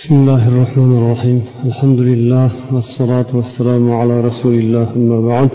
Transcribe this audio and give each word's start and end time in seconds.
بسم 0.00 0.14
الله 0.20 0.42
الرحمن 0.52 0.92
الرحيم 1.00 1.38
الحمد 1.68 2.00
لله 2.10 2.48
والصلاة 2.74 3.30
والسلام 3.38 3.84
على 4.00 4.14
رسول 4.28 4.54
الله 4.62 4.86
أما 5.00 5.18
بعد 5.30 5.50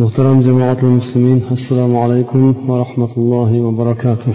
محترم 0.00 0.36
جماعة 0.48 0.80
المسلمين 0.88 1.38
السلام 1.58 1.92
عليكم 2.04 2.42
ورحمة 2.70 3.12
الله 3.20 3.50
وبركاته 3.66 4.34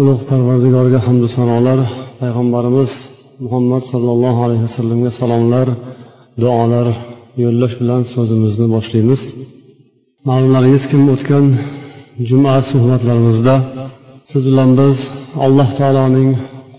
ulug' 0.00 0.22
parvardigorga 0.30 0.98
hamdu 1.06 1.26
sanolar 1.36 1.78
payg'ambarimiz 2.20 2.92
muhammad 3.44 3.82
sollallohu 3.92 4.40
alayhi 4.46 4.64
vasallamga 4.68 5.10
salomlar 5.20 5.66
duolar 6.42 6.86
yo'llash 7.42 7.74
bilan 7.80 8.02
so'zimizni 8.14 8.66
boshlaymiz 8.74 9.20
ma'lumlaringiz 10.28 10.84
kim 10.90 11.02
o'tgan 11.14 11.44
juma 12.28 12.54
suhbatlarimizda 12.70 13.54
siz 14.30 14.42
bilan 14.50 14.70
biz 14.80 14.96
alloh 15.46 15.68
taoloning 15.80 16.30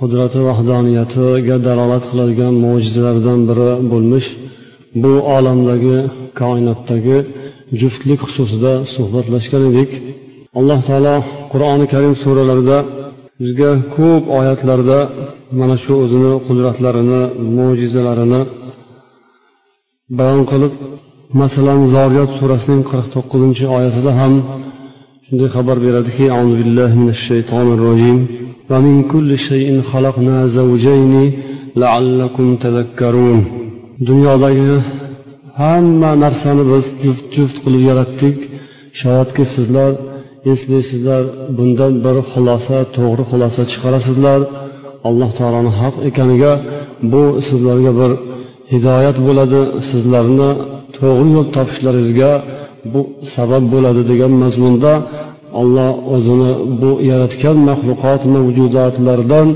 qudrati 0.02 0.40
vahdoniyatiga 0.48 1.56
dalolat 1.68 2.04
qiladigan 2.10 2.54
mo'jizalardan 2.64 3.40
biri 3.48 3.70
bo'lmish 3.92 4.28
bu 5.02 5.12
olamdagi 5.36 5.96
koinotdagi 6.40 7.18
juftlik 7.80 8.20
xususida 8.26 8.72
suhbatlashgan 8.94 9.62
edik. 9.70 9.90
Alloh 10.58 10.80
taolo 10.88 11.14
qur'oni 11.52 11.86
karim 11.92 12.14
suralarida 12.22 12.78
bizga 13.40 13.70
ko'p 13.96 14.24
oyatlarda 14.38 14.98
mana 15.60 15.76
shu 15.84 15.92
o'zini 16.04 16.32
qudratlarini 16.46 17.22
mo'jizalarini 17.56 18.42
bayon 20.18 20.42
qilib 20.50 20.74
masalan 21.40 21.80
zoriyat 21.94 22.30
surasining 22.38 22.82
qirq 22.90 23.06
to'qqizinchi 23.14 23.64
oyatida 23.76 24.10
ham 24.20 24.34
shunday 25.26 25.48
xabar 25.56 25.76
beradiki 25.86 26.24
auzu 26.36 26.54
billahi 26.60 26.94
minash 27.00 27.22
shaytonir 27.28 27.78
rojim. 27.88 28.18
ومن 28.71 28.95
كل 29.11 29.29
شيء 29.37 29.81
خلقنا 29.91 30.47
زوجين 30.57 31.13
لعلكم 31.81 32.47
تذكرون 32.65 33.39
dunyodagi 34.09 34.73
hamma 35.59 36.11
narsani 36.23 36.63
biz 36.71 36.85
juft 37.03 37.25
juft 37.35 37.57
qilib 37.63 37.83
yaratdik 37.89 38.37
shoyatki 38.99 39.43
sizlar 39.55 39.91
eslaysizlar 40.53 41.23
bundan 41.57 41.93
bir 42.05 42.15
xulosa 42.31 42.77
to'g'ri 42.95 43.23
xulosa 43.31 43.61
chiqarasizlar 43.71 44.39
alloh 45.09 45.29
taoloni 45.39 45.71
haq 45.81 45.95
ekaniga 46.09 46.53
bu 47.11 47.23
sizlarga 47.47 47.91
bir 47.99 48.11
hidoyat 48.73 49.17
bo'ladi 49.27 49.61
sizlarni 49.89 50.49
to'g'ri 50.97 51.29
yo'l 51.35 51.47
topishlaringizga 51.57 52.31
bu 52.93 53.01
sabab 53.35 53.63
bo'ladi 53.73 54.01
degan 54.11 54.33
mazmunda 54.43 54.93
olloh 55.61 55.91
o'zini 56.15 56.51
bu 56.81 56.91
yaratgan 57.09 57.57
maxluqot 57.69 58.21
mavjudotlardan 58.35 59.47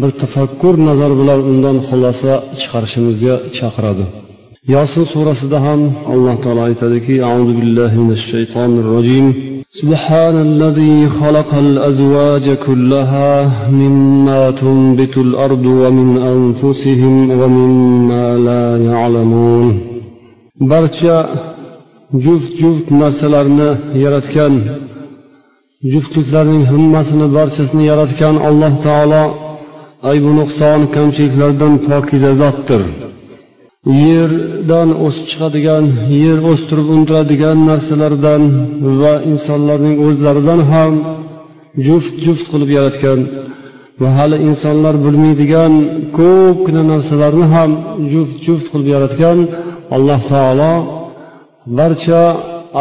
bir 0.00 0.10
tafakkur 0.22 0.74
nazar 0.88 1.12
bilan 1.20 1.40
undan 1.50 1.76
xulosa 1.88 2.32
chiqarishimizga 2.60 3.34
chaqiradi 3.58 4.04
yosin 4.74 5.04
surasida 5.12 5.58
ham 5.66 5.80
alloh 6.12 6.36
taolo 6.44 6.62
aytadiki 6.68 7.14
auzu 7.32 7.52
billahi 7.60 7.96
minash 8.02 8.24
shaytonir 8.32 8.86
rojim 8.96 9.26
سبحان 9.82 10.36
الذي 10.48 11.08
خلق 11.08 11.50
الأزواج 11.54 12.46
كلها 12.66 13.30
مما 13.80 14.42
تنبت 14.62 15.14
الأرض 15.26 15.64
ومن 15.82 16.08
أنفسهم 16.34 17.14
ومما 17.40 18.26
لا 18.48 18.64
يعلمون 18.88 19.66
barcha 20.70 21.16
juft 22.24 22.50
juft 22.60 22.86
narsalarni 23.00 23.70
yaratgan 24.04 24.54
juftliklarning 25.93 26.63
hammasini 26.71 27.27
barchasini 27.37 27.83
yaratgan 27.91 28.35
alloh 28.47 28.73
taolo 28.85 29.23
aybu 30.11 30.29
nuqson 30.39 30.79
kamchiliklardan 30.95 31.73
pokiza 31.87 32.31
zotdir 32.41 32.81
yerdan 34.05 34.89
o'sib 35.05 35.25
chiqadigan 35.31 35.83
yer 36.23 36.39
o'stirib 36.51 36.87
undiradigan 36.95 37.57
narsalardan 37.69 38.41
va 39.01 39.13
insonlarning 39.31 39.95
o'zlaridan 40.07 40.61
ham 40.71 40.93
juft 41.85 42.15
juft 42.25 42.45
qilib 42.51 42.69
yaratgan 42.77 43.19
va 44.01 44.09
hali 44.17 44.37
insonlar 44.49 44.95
bilmaydigan 45.05 45.73
ko'pgina 46.19 46.83
narsalarni 46.91 47.47
ham 47.55 47.71
juft 48.11 48.35
juft 48.45 48.65
qilib 48.71 48.87
yaratgan 48.95 49.37
alloh 49.95 50.19
taolo 50.31 50.73
barcha 51.77 52.23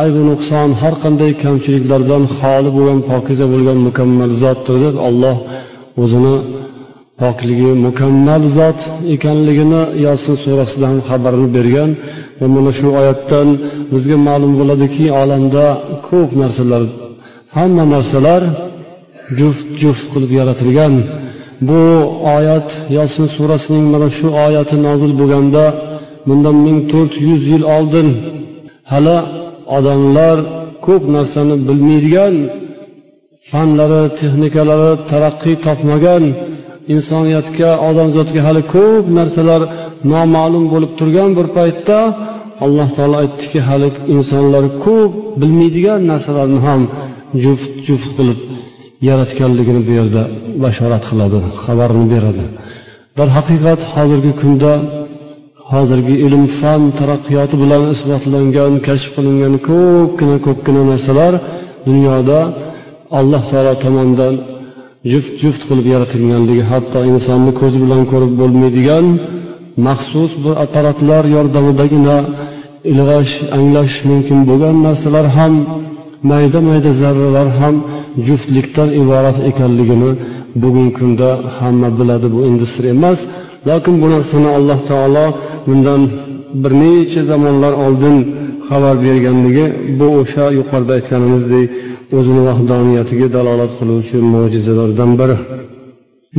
aybu 0.02 0.20
nuqson 0.30 0.68
har 0.80 0.94
qanday 1.04 1.32
kamchiliklardan 1.44 2.22
xoli 2.38 2.70
bo'lgan 2.76 3.00
pokiza 3.10 3.46
bo'lgan 3.52 3.78
mukammal 3.88 4.30
zotdir 4.42 4.76
deb 4.84 4.96
olloh 5.08 5.36
o'zini 6.02 6.36
pokligi 7.20 7.70
mukammal 7.86 8.42
zot 8.56 8.80
ekanligini 9.14 9.82
yosin 10.06 10.34
surasida 10.44 10.84
ham 10.90 10.98
xabarini 11.08 11.48
bergan. 11.56 11.90
Va 12.40 12.46
mana 12.54 12.70
shu 12.78 12.88
oyatdan 13.00 13.48
bizga 13.92 14.16
ma'lum 14.28 14.52
bo'ladiki 14.60 15.04
olamda 15.22 15.64
ko'p 16.08 16.30
narsalar 16.42 16.82
hamma 17.56 17.84
narsalar 17.94 18.42
juft 19.38 19.66
juft 19.82 20.04
qilib 20.12 20.30
yaratilgan. 20.38 20.94
Bu 21.68 21.82
oyat 22.36 22.68
yosin 22.96 23.26
surasining 23.36 23.86
mana 23.94 24.08
shu 24.18 24.26
oyati 24.46 24.76
nozil 24.86 25.12
bo'lganda 25.20 25.64
bundan 26.28 26.56
ming 26.66 26.78
to'rt 26.92 27.14
yuz 27.26 27.42
yil 27.52 27.64
oldin 27.76 28.08
hali 28.92 29.16
odamlar 29.76 30.36
ko'p 30.86 31.04
narsani 31.16 31.56
bilmaydigan 31.68 32.34
fanlari 33.50 34.02
texnikalari 34.20 34.92
taraqqiy 35.10 35.56
topmagan 35.66 36.24
insoniyatga 36.94 37.70
odamzodga 37.88 38.40
hali 38.46 38.62
ko'p 38.74 39.04
narsalar 39.18 39.62
noma'lum 40.12 40.64
bo'lib 40.72 40.92
turgan 40.98 41.30
bir 41.38 41.46
paytda 41.58 41.98
alloh 42.64 42.88
taolo 42.96 43.16
aytdiki 43.22 43.60
hali 43.68 43.88
insonlar 44.14 44.64
ko'p 44.84 45.12
bilmaydigan 45.40 46.00
narsalarni 46.12 46.60
ham 46.66 46.82
juft 47.42 47.70
juft 47.86 48.10
qilib 48.16 48.40
yaratganligini 49.08 49.80
bu 49.86 49.92
yerda 49.98 50.22
bashorat 50.64 51.04
qiladi 51.10 51.38
xabarini 51.64 52.06
beradi. 52.14 52.44
Darhaqiqat 53.18 53.80
hozirgi 53.94 54.32
kunda 54.40 54.72
hozirgi 55.72 56.14
ilm 56.26 56.44
fan 56.58 56.82
taraqqiyoti 56.98 57.56
bilan 57.62 57.82
isbotlangan 57.94 58.72
kashf 58.86 59.08
qilingan 59.16 59.54
ko'pgina 59.68 60.36
ko'pgina 60.46 60.82
narsalar 60.90 61.32
dunyoda 61.88 62.38
alloh 63.18 63.42
taolo 63.50 63.74
tomonidan 63.84 64.34
juft 65.10 65.32
juft 65.42 65.62
qilib 65.68 65.86
yaratilganligi 65.94 66.64
hatto 66.72 66.98
insonni 67.12 67.52
ko'zi 67.60 67.78
bilan 67.84 68.02
ko'rib 68.12 68.32
bo'lmaydigan 68.40 69.06
maxsus 69.86 70.32
bir 70.44 70.54
apparatlar 70.64 71.22
yordamidagina 71.36 72.16
ilg'ash 72.92 73.34
anglash 73.56 73.96
mumkin 74.10 74.38
bo'lgan 74.48 74.76
narsalar 74.86 75.26
ham 75.36 75.54
mayda 76.30 76.58
mayda 76.68 76.90
zarralar 77.02 77.48
ham 77.60 77.74
juftlikdan 78.26 78.88
iborat 79.00 79.38
ekanligini 79.50 80.10
bugungi 80.62 80.92
kunda 80.98 81.28
hamma 81.56 81.88
biladi. 81.98 82.26
Bu 82.34 82.38
endi 82.48 82.66
sir 82.74 82.84
emas 82.94 83.20
lokin 83.68 83.94
bu 84.02 84.06
narsani 84.14 84.48
alloh 84.58 84.78
taolo 84.90 85.26
bundan 85.66 86.02
bir 86.62 86.72
necha 86.82 87.22
zamonlar 87.30 87.72
oldin 87.84 88.16
xabar 88.68 88.96
berganligi 89.06 89.66
bu 89.98 90.06
o'sha 90.20 90.44
yuqorida 90.58 90.92
aytganimizdek 90.98 91.66
o'zini 92.18 92.42
vahdoniyatiga 92.48 93.28
dalolat 93.36 93.72
qiluvchi 93.78 94.16
mo'jizalardan 94.32 95.10
biri. 95.20 95.36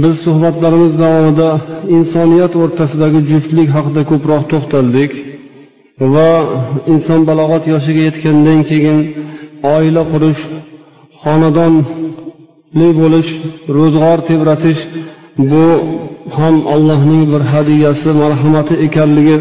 Biz 0.04 0.16
suhbatlarimiz 0.26 0.94
davomida 1.04 1.50
insoniyat 1.98 2.54
o'rtasidagi 2.62 3.20
juftlik 3.32 3.70
haqida 3.76 4.02
ko'proq 4.12 4.44
to'xtaldik 4.52 5.12
va 6.14 6.30
inson 6.94 7.22
balog'at 7.30 7.64
yoshiga 7.74 8.02
yetgandan 8.10 8.60
keyin 8.70 9.00
oila 9.76 10.04
qurish 10.12 10.42
xonadonli 11.22 12.90
bo'lish 13.02 13.32
ro'zg'or 13.78 14.20
tebratish 14.30 14.82
bu 15.50 15.66
ham 16.38 16.56
allohning 16.74 17.24
bir 17.34 17.42
hadiyasi 17.54 18.10
marhamati 18.22 18.76
ekanligi 18.86 19.38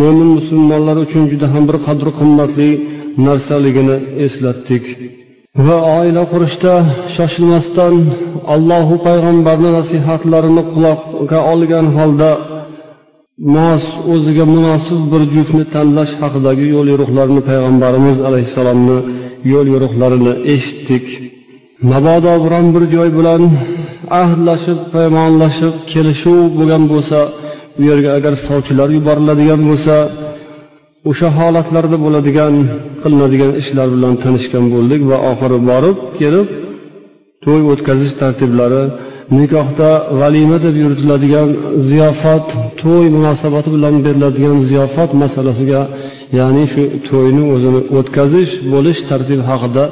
mo'min 0.00 0.28
musulmonlar 0.38 0.96
uchun 1.04 1.22
juda 1.32 1.46
ham 1.52 1.62
bir 1.68 1.76
qadri 1.86 2.10
qimmatli 2.18 2.70
narsaligini 3.26 3.96
eslatdik. 4.26 4.84
Va 5.66 5.78
oila 5.98 6.22
qurishda 6.32 6.74
shoshilmasdan 7.14 7.94
allohu 8.54 8.94
payg'ambarni 9.06 9.70
nasihatlarini 9.78 10.62
quloqqa 10.72 11.38
olgan 11.52 11.86
holda 11.96 12.30
mos 13.54 13.84
o'ziga 14.12 14.44
munosib 14.54 15.00
bir 15.12 15.22
juftni 15.34 15.64
tanlash 15.74 16.12
haqidagi 16.22 16.64
yo'l 16.74 16.86
yo'riqlarini 16.92 17.42
payg'ambarimiz 17.50 18.16
alayhissalomni 18.28 18.98
yo'l 19.52 19.66
yo'riqlarini 19.74 20.32
eshitdik. 20.54 21.06
Mabodo 21.90 22.32
biron 22.44 22.66
bir 22.74 22.84
joy 22.94 23.08
bilan 23.18 23.42
ahdlashib 24.20 24.78
paymonlashib 24.94 25.74
kelishuv 25.92 26.40
bo'lgan 26.58 26.82
bo'lsa 26.92 27.18
u 27.80 27.82
yerga 27.90 28.10
agar 28.18 28.34
sovchilar 28.46 28.88
yuboriladigan 28.96 29.60
bo'lsa 29.70 29.96
o'sha 31.10 31.28
holatlarda 31.38 31.96
bo'ladigan 32.04 32.54
qilinadigan 33.02 33.52
ishlar 33.62 33.88
bilan 33.94 34.14
tanishgan 34.24 34.64
bo'ldik 34.74 35.00
va 35.10 35.16
oxiri 35.30 35.58
borib 35.70 35.96
kelib 36.20 36.46
to'y 37.44 37.62
o'tkazish 37.72 38.12
tartiblari 38.22 38.82
nikohda 39.38 39.90
valima 40.20 40.58
deb 40.64 40.74
yuritiladigan 40.82 41.48
ziyofat 41.88 42.46
to'y 42.82 43.06
munosabati 43.16 43.68
bilan 43.76 43.94
beriladigan 44.06 44.58
ziyofat 44.68 45.10
masalasiga 45.22 45.80
ya'ni 46.38 46.64
shu 46.72 46.82
to'yni 47.08 47.42
o'zini 47.54 47.80
o'tkazish 47.98 48.52
bo'lish 48.72 49.00
tartibi 49.10 49.42
haqida 49.50 49.84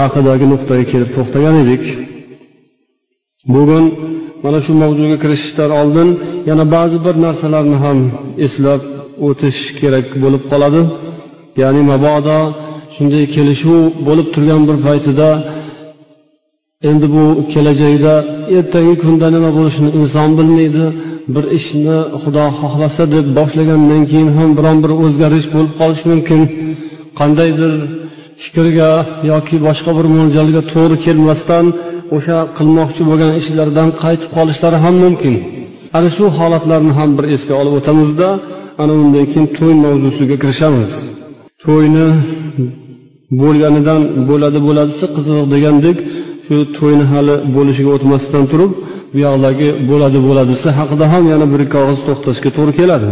haqidagi 0.00 0.46
nuqtaga 0.52 0.84
kelib 0.92 1.10
to'xtagan 1.16 1.56
edik. 1.64 1.84
Bugun 3.52 3.84
mana 4.44 4.58
shu 4.64 4.72
mavzuga 4.82 5.16
kirishishdan 5.22 5.70
oldin 5.80 6.08
yana 6.48 6.64
ba'zi 6.74 6.98
bir 7.06 7.14
narsalarni 7.24 7.76
ham 7.84 7.98
eslab 8.46 8.82
o'tish 9.26 9.60
kerak 9.80 10.06
bo'lib 10.22 10.42
qoladi. 10.50 10.82
Ya'ni 11.62 11.82
mabodo 11.92 12.38
shunday 12.94 13.24
kelishuv 13.36 13.80
bo'lib 14.08 14.28
turgan 14.34 14.62
bir 14.68 14.76
paytida 14.86 15.28
endi 16.90 17.06
bu 17.14 17.24
kelajakda 17.52 18.14
ertangi 18.56 18.94
kunda 19.02 19.26
nima 19.34 19.50
bo'lishini 19.58 19.90
inson 20.00 20.30
bilmaydi 20.38 20.84
bir 21.34 21.44
ishni 21.58 21.98
xudo 22.22 22.44
xohlasa 22.60 23.02
deb 23.14 23.26
boshlagandan 23.38 24.02
keyin 24.10 24.30
ham 24.38 24.50
biron 24.58 24.78
bir 24.84 24.92
o'zgarish 25.04 25.46
bo'lib 25.54 25.72
qolishi 25.80 26.06
mumkin. 26.12 26.40
Qandaydir 27.18 27.72
fikrga 28.42 28.90
yoki 29.32 29.56
boshqa 29.66 29.90
bir 29.98 30.06
mo'ljalga 30.16 30.62
to'g'ri 30.72 30.96
kelmasdan 31.04 31.66
o'sha 32.16 32.38
qilmoqchi 32.58 33.02
bo'lgan 33.10 33.32
ishlaridan 33.40 33.88
qaytib 34.02 34.30
qolishlari 34.36 34.78
ham 34.84 34.94
mumkin. 35.04 35.34
Ana 35.96 36.08
shu 36.16 36.24
holatlarni 36.38 36.92
ham 36.98 37.10
bir 37.18 37.24
esga 37.36 37.54
olib 37.60 37.74
o'tamizda 37.80 38.28
ana 38.82 38.92
undan 39.02 39.24
keyin 39.32 39.46
to'y 39.58 39.74
mavzusiga 39.84 40.36
kirishamiz. 40.42 40.90
To'yni 41.64 42.06
bo'lganidan 43.40 44.00
bo'ladi 44.30 44.58
bo'ladisi 44.68 45.06
qiziq 45.16 45.38
degandek 45.54 45.96
shu 46.46 46.56
to'yni 46.78 47.04
hali 47.12 47.34
bo'lishiga 47.56 47.90
o'tmasdan 47.96 48.44
turib 48.52 48.72
bu 49.12 49.18
yoqdagi 49.26 49.68
bo'ladi 49.90 50.18
bo'ladisi 50.28 50.68
haqida 50.78 51.04
ham 51.12 51.24
yana 51.32 51.46
bir 51.52 51.60
ikki 51.64 51.76
og'iz 51.82 52.00
to'xtashga 52.06 52.50
to'g'ri 52.56 52.72
keladi. 52.80 53.08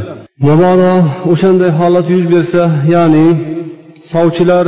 Mabodo 0.48 0.92
o'shanday 1.32 1.70
holat 1.80 2.06
yuz 2.14 2.24
bersa 2.34 2.62
ya'ni 2.94 3.26
sovchilar 4.12 4.66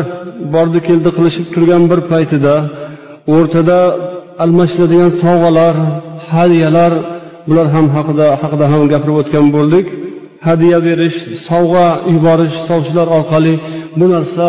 bordi 0.55 0.79
keldi 0.89 1.11
qilishib 1.17 1.47
turgan 1.55 1.83
bir 1.91 2.01
paytida 2.13 2.55
o'rtada 3.35 3.79
almashiladigan 4.43 5.13
sovg'alar 5.23 5.75
hadyalar 6.33 6.93
bular 7.49 7.67
ham 7.75 7.87
haqida 7.97 8.27
haqida 8.43 8.67
ham 8.73 8.83
gapirib 8.93 9.17
o'tgan 9.23 9.47
bo'ldik. 9.57 9.87
Hadya 10.47 10.79
berish 10.87 11.19
sovg'a 11.49 11.89
yuborish 12.15 12.57
sovchilar 12.69 13.07
orqali 13.19 13.55
bu 13.99 14.07
narsa 14.15 14.49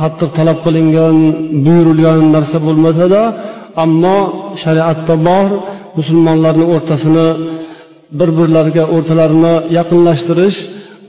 qattiq 0.00 0.30
talab 0.38 0.58
qilingan 0.66 1.16
buyurilgan 1.64 2.20
narsa 2.36 2.58
bo'lmasada 2.66 3.20
ammo 3.84 4.18
shariatda 4.62 5.14
bor 5.28 5.50
musulmonlarni 5.98 6.64
o'rtasini 6.74 7.28
bir 8.18 8.28
birlariga 8.38 8.84
o'rtalarini 8.94 9.54
yaqinlashtirish 9.78 10.58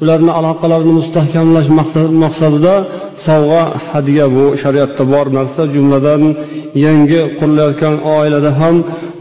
ularni 0.02 0.32
aloqalarini 0.40 0.94
mustahkamlash 1.00 1.70
maqsadida 2.24 2.76
sovg'a 3.28 3.64
hadya 3.90 4.26
bu 4.36 4.44
shariatda 4.62 5.04
bor 5.14 5.26
narsa 5.38 5.62
jumladan 5.76 6.22
yangi 6.86 7.22
qurilayotgan 7.40 7.96
oilada 8.18 8.52
ham 8.60 8.76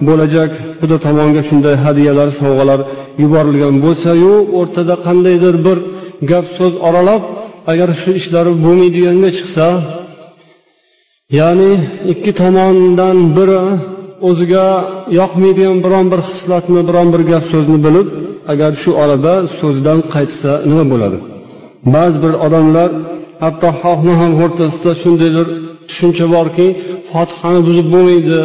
bo'lajak 0.09 0.50
xudo 0.81 0.97
tomonga 1.06 1.43
shunday 1.49 1.77
hadyalar 1.85 2.29
sovg'alar 2.41 2.81
yuborilgan 3.23 3.75
bo'lsayu 3.85 4.35
o'rtada 4.59 4.94
qandaydir 5.06 5.55
bir 5.67 5.79
gap 6.31 6.47
so'z 6.56 6.75
oralab 6.89 7.23
agar 7.73 7.89
shu 8.03 8.11
ishlari 8.21 8.53
bo'lmaydiganga 8.65 9.31
chiqsa 9.39 9.67
ya'ni 11.38 11.73
ikki 12.12 12.33
tomondan 12.43 13.17
biri 13.37 13.62
o'ziga 14.29 14.67
yoqmaydigan 15.21 15.79
biron 15.85 16.06
bir 16.12 16.21
hislatni 16.31 16.81
biron 16.88 17.09
bir 17.15 17.23
gap 17.33 17.45
so'zni 17.53 17.79
bilib 17.87 18.09
agar 18.53 18.73
shu 18.83 18.91
orada 19.03 19.35
so'zdan 19.59 19.99
qaytsa 20.15 20.50
nima 20.71 20.85
bo'ladi? 20.93 21.19
Ba'zi 21.95 22.19
bir 22.25 22.33
odamlar 22.47 22.91
hatto 23.43 23.69
xalqni 23.83 24.15
ham 24.21 24.33
o'rtasida 24.44 24.93
shunday 25.03 25.31
bir 25.37 25.47
tushuncha 25.89 26.27
borki 26.37 26.67
fotihani 27.11 27.61
buzib 27.69 27.87
bo'lmaydi 27.94 28.39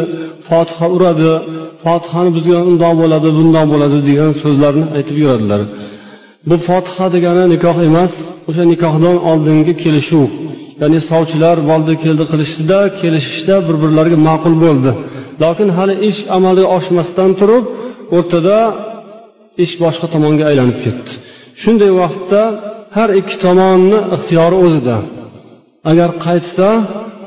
fotiha 0.48 0.86
uradi 0.96 1.32
fotihani 1.84 2.30
buzgan 2.36 2.62
undoq 2.70 2.94
bo'ladi 3.02 3.28
bundoq 3.38 3.66
bo'ladi 3.72 3.98
degan 4.08 4.30
so'zlarni 4.42 4.86
aytib 4.96 5.16
yuradilar. 5.22 5.60
Bu 6.48 6.56
fotiha 6.68 7.06
degani 7.14 7.44
nikoh 7.54 7.76
emas 7.88 8.14
o'sha 8.48 8.64
nikohdan 8.72 9.16
oldingi 9.30 9.74
kelishuv. 9.82 10.28
Ya'ni 10.82 11.00
sovchilar 11.10 11.56
boldi 11.70 11.92
keldi 12.04 12.24
qilishdida 12.32 12.78
kelishishda 13.00 13.56
bir 13.66 13.76
birlariga 13.82 14.18
ma'qul 14.28 14.54
bo'ldi. 14.64 14.90
Lokin 15.42 15.68
hali 15.76 15.94
ish 16.08 16.20
amalga 16.36 16.66
oshmasdan 16.76 17.30
turib 17.40 17.64
o'rtada 18.16 18.58
ish 19.64 19.74
boshqa 19.82 20.06
tomonga 20.14 20.44
aylanib 20.50 20.78
ketdi. 20.84 21.10
Shunday 21.62 21.90
vaqtda 22.00 22.42
har 22.96 23.10
ikki 23.20 23.36
tomonni 23.44 23.98
ixtiyori 24.16 24.56
o'zida. 24.64 24.96
Agar 25.90 26.10
qaytsa 26.26 26.68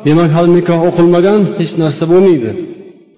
demak 0.05 0.29
hali 0.35 0.51
nikoh 0.57 0.79
o'qilmagan 0.89 1.41
hech 1.57 1.73
narsa 1.81 2.03
bo'lmaydi. 2.11 2.51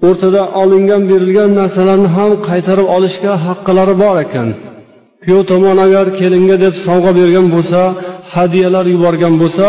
O'rtada 0.08 0.42
olingan 0.62 1.02
berilgan 1.12 1.50
narsalarni 1.60 2.10
ham 2.18 2.32
qaytarib 2.48 2.88
olishga 2.96 3.34
haqqilari 3.46 3.96
bor 4.04 4.16
ekan. 4.26 4.48
Kuyov 5.24 5.44
tomon 5.52 5.78
agar 5.86 6.06
kelinga 6.20 6.56
deb 6.66 6.74
sovg'a 6.86 7.12
bergan 7.20 7.48
bo'lsa 7.56 7.82
hadyalar 8.36 8.86
yuborgan 8.94 9.34
bo'lsa 9.42 9.68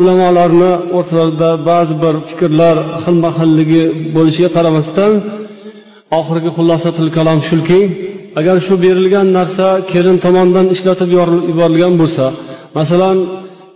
ulamolarni 0.00 0.72
o'rtalarida 0.98 1.50
ba'zi 1.70 1.94
bir 2.02 2.14
fikrlar 2.28 2.76
xilma 3.04 3.30
xilligi 3.38 3.84
bo'lishiga 4.16 4.50
qaramasdan 4.56 5.12
oxirgi 6.18 6.50
xulosatil 6.56 7.08
kalom 7.16 7.38
shulki 7.48 7.80
agar 8.40 8.56
shu 8.66 8.74
berilgan 8.84 9.26
narsa 9.38 9.66
kelin 9.92 10.16
tomonidan 10.24 10.66
ishlatib 10.74 11.10
yuborilgan 11.50 11.94
bo'lsa 12.02 12.24
masalan 12.78 13.16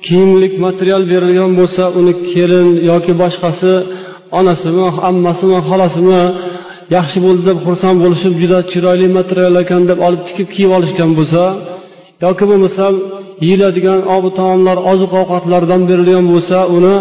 kiyimlik 0.06 0.54
material 0.66 1.02
berilgan 1.12 1.52
bo'lsa 1.60 1.82
uni 1.98 2.12
kelin 2.32 2.68
yoki 2.90 3.12
boshqasi 3.22 3.72
onasimi 4.38 4.86
ammasimi 5.10 5.58
xolasimi 5.68 6.22
yaxshi 6.96 7.18
bo'ldi 7.26 7.42
deb 7.50 7.58
xursand 7.66 7.96
bo'lishib 8.04 8.34
juda 8.42 8.58
chiroyli 8.72 9.06
material 9.18 9.54
ekan 9.62 9.82
deb 9.90 9.98
olib 10.06 10.22
tikib 10.28 10.48
kiyib 10.54 10.72
olishgan 10.78 11.10
bo'lsa 11.18 11.42
yoki 12.24 12.44
bo'lmasam 12.50 12.94
yeyiladigan 13.44 14.00
obi 14.16 14.30
taomlar 14.38 14.78
oziq 14.92 15.12
ovqatlardan 15.20 15.82
berilgan 15.90 16.24
bo'lsa 16.32 16.58
uni 16.76 16.96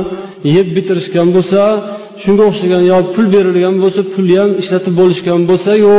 yeb 0.56 0.68
bitirishgan 0.76 1.28
bo'lsa 1.36 1.62
shunga 2.24 2.44
o'xshagan 2.50 2.84
yo 2.92 2.98
pul 3.14 3.26
berilgan 3.36 3.76
bo'lsa 3.84 4.02
pulni 4.14 4.36
ham 4.42 4.52
ishlatib 4.62 4.94
bo'lishgan 5.02 5.42
bo'lsa 5.50 5.72
yo 5.86 5.96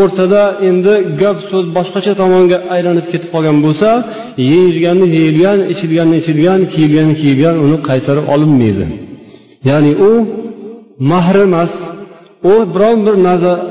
o'rtada 0.00 0.42
endi 0.68 0.94
gap 1.20 1.38
so'z 1.50 1.64
boshqacha 1.76 2.12
tomonga 2.20 2.58
aylanib 2.74 3.06
ketib 3.12 3.30
qolgan 3.34 3.58
bo'lsa 3.64 3.88
yeyilganni 4.50 5.06
yeyilgan 5.16 5.58
ichilganni 5.72 6.16
ichilgan 6.22 6.60
kiyilganni 6.72 7.14
kiyilgan 7.20 7.56
uni 7.64 7.78
qaytarib 7.88 8.26
olinmaydi. 8.34 8.84
Ya'ni 9.68 9.92
u 10.08 10.10
mahr 11.10 11.36
emas 11.46 11.72
u 12.52 12.54
biron 12.74 12.98
bir 13.06 13.14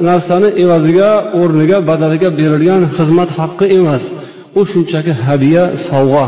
narsani 0.10 0.50
evaziga 0.64 1.10
o'rniga 1.40 1.78
badaliga 1.90 2.30
berilgan 2.40 2.82
xizmat 2.96 3.30
haqqi 3.40 3.66
emas. 3.80 4.04
U 4.60 4.62
shunchaki 4.72 5.14
hadya 5.26 5.64
sovg'a. 5.90 6.26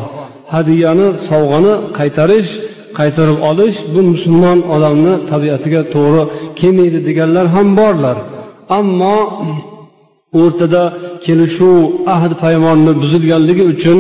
Hadyani 0.53 1.07
sovg'ani 1.27 1.73
qaytarish 1.97 2.49
qaytarib 2.97 3.39
olish 3.49 3.77
bu 3.93 4.01
musulmon 4.11 4.59
odamni 4.75 5.13
tabiatiga 5.31 5.81
to'g'ri 5.95 6.23
kelmaydi 6.59 6.99
deganlar 7.07 7.45
ham 7.55 7.67
borlar. 7.79 8.17
Ammo 8.79 9.17
o'rtada 10.41 10.83
kelishuv 11.25 11.77
ahd 12.15 12.31
paymonni 12.43 12.93
buzilganligi 13.01 13.63
uchun 13.73 13.99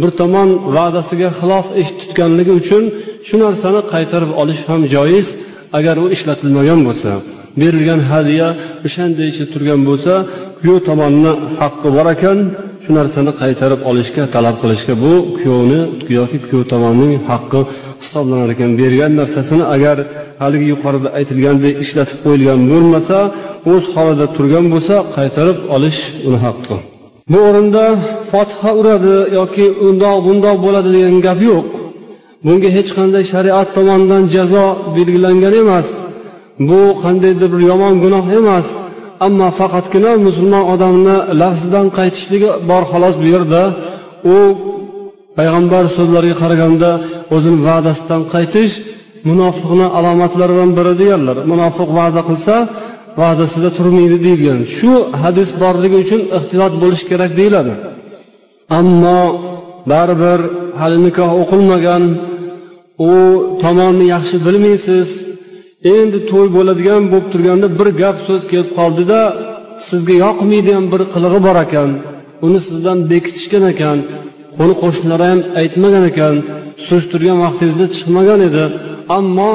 bir 0.00 0.10
tomon 0.20 0.48
va'dasiga 0.76 1.28
xilof 1.38 1.66
ish 1.82 1.90
tutganligi 2.00 2.52
uchun 2.60 2.82
shu 3.28 3.36
narsani 3.44 3.80
qaytarib 3.92 4.30
olish 4.42 4.62
ham 4.68 4.80
joiz 4.94 5.26
agar 5.78 5.96
u 6.04 6.06
ishlatilmagan 6.16 6.80
bo'lsa. 6.88 7.10
Berilgan 7.60 8.00
hadya 8.10 8.46
o'shandaycha 8.86 9.44
turgan 9.52 9.80
bo'lsa 9.88 10.14
kuyov 10.58 10.78
tomonni 10.88 11.32
haqqi 11.60 11.88
bor 11.96 12.06
ekan 12.14 12.38
shu 12.84 12.90
narsani 12.98 13.32
qaytarib 13.42 13.80
olishga 13.90 14.22
talab 14.34 14.56
qilishga 14.62 14.94
bu 15.04 15.12
kuyovni 15.36 15.80
yoki 16.18 16.38
kuyov 16.46 16.64
tomonning 16.72 17.12
haqqi 17.30 17.60
hisoblanar 18.02 18.48
ekan. 18.54 18.70
Bergan 18.80 19.12
narsasini 19.20 19.64
agar 19.74 19.96
haligi 20.42 20.66
yuqorida 20.72 21.08
aytilgandek 21.18 21.74
ishlatib 21.84 22.18
qo'yilgan 22.24 22.60
bo'lmasa 22.72 23.18
o'z 23.72 23.84
holida 23.94 24.26
turgan 24.36 24.66
bo'lsa 24.72 24.96
qaytarib 25.16 25.58
olish 25.76 26.00
uni 26.28 26.38
haqqi. 26.46 26.76
Bu 27.32 27.38
o'rinda 27.48 27.84
fotiha 28.30 28.70
uradi 28.80 29.16
yoki 29.38 29.66
undoq 29.86 30.18
bundoq 30.26 30.56
bo'ladi 30.66 30.88
degan 30.96 31.16
gap 31.26 31.40
yo'q. 31.50 31.68
Bunga 32.46 32.70
hech 32.76 32.90
qanday 32.98 33.24
shariat 33.32 33.68
tomonidan 33.76 34.22
jazo 34.34 34.66
belgilangan 34.96 35.54
emas. 35.62 35.88
Bu 36.68 36.80
qandaydir 37.02 37.48
bir 37.54 37.62
yomon 37.70 37.94
gunoh 38.04 38.26
emas. 38.40 38.66
Ammo 39.26 39.48
faqatgina 39.58 40.12
musulmon 40.26 40.64
odamni 40.74 41.16
lafzidan 41.40 41.86
qaytishligi 41.98 42.50
bor 42.70 42.82
xolos 42.90 43.14
bu 43.22 43.26
yerda. 43.34 43.62
U 44.34 44.36
payg'ambar 45.38 45.84
so'zlariga 45.96 46.36
qaraganda 46.42 46.90
o'zini 47.34 47.58
va'dasidan 47.68 48.22
qaytish 48.34 48.72
munofiqni 49.28 49.86
alomatlaridan 49.98 50.70
biri 50.78 50.92
deganlar. 51.00 51.36
Munofiq 51.52 51.88
va'da 51.98 52.20
qilsa 52.28 52.54
va'dasida 53.20 53.70
turmaydi 53.78 54.16
deyilgan. 54.26 54.60
Shu 54.76 54.92
hadis 55.22 55.48
borligi 55.62 55.96
uchun 56.04 56.20
ehtiyot 56.38 56.72
bo'lish 56.82 57.02
kerak 57.10 57.30
deyiladi. 57.40 57.72
Ammo 58.78 59.20
baribir 59.90 60.40
hali 60.80 60.98
nikoh 61.06 61.30
o'qilmagan 61.42 62.02
u 63.10 63.12
tomonni 63.62 64.06
yaxshi 64.14 64.36
bilmaysiz 64.46 65.08
endi 65.94 66.18
to'y 66.30 66.48
bo'ladigan 66.56 67.02
bo'lib 67.12 67.26
turganda 67.32 67.66
bir 67.78 67.88
gap 68.02 68.16
so'z 68.26 68.42
kelib 68.50 68.70
qoldida 68.78 69.20
sizga 69.88 70.14
yoqmaydigan 70.24 70.84
bir 70.92 71.02
qilig'i 71.14 71.40
bor 71.46 71.56
ekan 71.66 71.90
uni 72.46 72.60
sizdan 72.68 72.98
bekitishgan 73.10 73.64
ekan 73.72 73.98
qo'ni 74.56 74.74
qo'shnilari 74.82 75.26
ham 75.30 75.40
aytmagan 75.60 76.04
ekan 76.10 76.34
surishtirgan 76.84 77.38
vaqtingizda 77.44 77.86
chiqmagan 77.96 78.40
edi. 78.48 78.64
Ammo 79.18 79.52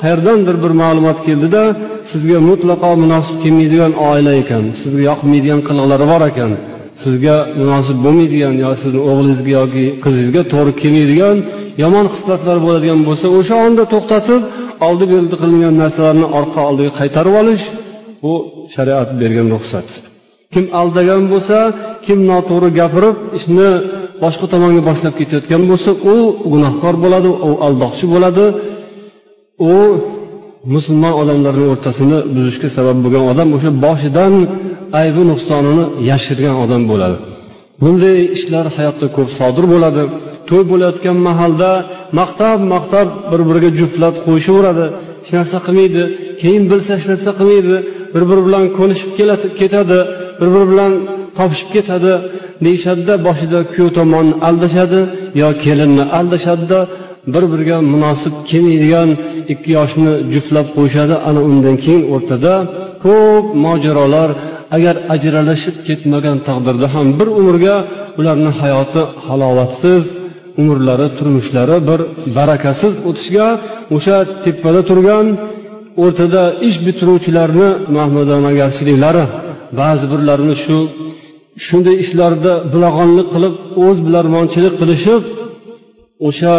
qayerdandir 0.00 0.56
bir 0.64 0.72
ma'lumot 0.82 1.18
keldida 1.26 1.62
sizga 2.10 2.38
mutlaqo 2.50 2.90
munosib 3.04 3.36
kelmaydigan 3.42 3.92
oila 4.10 4.32
ekan 4.42 4.64
sizga 4.80 5.02
yoqmaydigan 5.10 5.60
qiliqlari 5.68 6.06
bor 6.12 6.22
ekan 6.30 6.52
sizga 7.02 7.36
munosib 7.60 7.98
bo'lmaydigan 8.04 8.54
yo 8.64 8.70
sizni 8.82 9.00
o'g'lingizga 9.10 9.52
yoki 9.60 9.84
qizingizga 10.04 10.42
to'g'ri 10.52 10.72
kelmaydigan 10.82 11.36
yomon 11.82 12.06
xislatlar 12.14 12.56
bo'ladigan 12.66 13.00
bo'lsa 13.08 13.26
o'sha 13.38 13.56
onda 13.66 13.84
to'xtatib 13.92 14.42
oldi 14.88 15.04
berdi 15.12 15.34
qilingan 15.42 15.74
narsalarni 15.82 16.26
orqa 16.38 16.60
oldiga 16.68 16.92
qaytarib 17.00 17.34
olish 17.42 17.64
bu 18.24 18.34
shariat 18.74 19.08
bergan 19.20 19.48
ruxsat. 19.54 19.88
Kim 20.54 20.64
aldagan 20.80 21.22
bo'lsa 21.32 21.58
kim 22.06 22.18
noto'g'ri 22.30 22.68
gapirib 22.80 23.16
ishni 23.38 23.68
boshqa 24.22 24.46
tomonga 24.52 24.82
boshlab 24.88 25.14
ketayotgan 25.20 25.62
bo'lsa 25.70 25.90
u 26.12 26.14
gunohkor 26.52 26.94
bo'ladi 27.04 27.28
u 27.48 27.50
aldoqchi 27.66 28.06
bo'ladi 28.14 28.44
u 29.72 29.74
musulmon 30.74 31.14
odamlarni 31.22 31.66
o'rtasini 31.72 32.18
buzishga 32.34 32.68
sabab 32.76 32.98
bo'lgan 33.04 33.24
odam 33.32 33.48
o'sha 33.56 33.70
boshidan 33.84 34.34
aybi 35.00 35.22
nuqsonini 35.30 35.84
yashirgan 36.10 36.56
odam 36.64 36.82
bo'ladi. 36.90 37.16
Bunday 37.82 38.18
ishlar 38.36 38.66
hayotda 38.76 39.06
ko'p 39.16 39.28
sodir 39.38 39.64
bo'ladi. 39.74 40.02
To'y 40.48 40.62
bo'layotgan 40.70 41.16
mahalda 41.28 41.70
maqtab 42.20 42.58
maqtab 42.74 43.08
bir 43.30 43.40
biriga 43.48 43.70
juftlab 43.80 44.14
qo'yishaveradi. 44.26 44.86
Hech 45.22 45.32
narsa 45.38 45.58
qilmaydi. 45.66 46.02
Keyin 46.40 46.64
bilsa 46.70 46.90
hech 46.98 47.06
narsa 47.12 47.30
qilmaydi. 47.38 47.76
Bir 48.14 48.22
biri 48.30 48.42
bilan 48.46 48.64
ko'nishib 48.78 49.10
ketadi. 49.60 49.98
Bir 50.40 50.48
biri 50.54 50.66
bilan 50.72 50.92
topishib 51.38 51.68
ketadi. 51.76 52.12
Deyishadida 52.64 53.14
boshida 53.26 53.58
kuyov 53.72 53.90
tomonni 53.98 54.34
aldashadi 54.48 55.00
yo 55.40 55.48
kelinni 55.64 56.04
aldashadida 56.18 56.78
bir 57.34 57.44
biriga 57.52 57.76
munosib 57.92 58.34
kelmaydigan 58.50 59.08
ikki 59.52 59.70
yoshni 59.78 60.12
juftlab 60.34 60.66
qo'yishadi. 60.76 61.14
Ana 61.28 61.40
undan 61.50 61.76
keyin 61.84 62.02
o'rtada 62.14 62.52
ko'p 63.04 63.44
mojarolar 63.64 64.30
agar 64.76 64.94
ajralishib 65.14 65.76
ketmagan 65.88 66.38
taqdirda 66.48 66.86
ham 66.94 67.06
bir 67.18 67.28
umrga 67.40 67.76
ularni 68.18 68.50
hayoti 68.60 69.02
halovatsiz 69.26 70.04
umrlari 70.60 71.08
turmushlari 71.18 71.76
bir 71.88 72.00
barakasiz 72.36 72.94
o'tishiga 73.08 73.48
o'sha 73.96 74.16
tepada 74.44 74.80
turgan 74.90 75.26
o'rtada 76.02 76.42
ish 76.68 76.78
bitiruvchilarni 76.86 77.68
mahmadanagarchiliklari 77.96 79.24
ba'zi 79.80 80.06
birlarini 80.12 80.56
shu 80.64 80.76
shunday 81.66 81.96
ishlarda 82.04 82.52
bilag'onlik 82.72 83.28
qilib 83.34 83.54
o'z 83.86 83.96
bilarmonchilik 84.06 84.74
qilishib 84.80 85.22
o'sha 86.28 86.54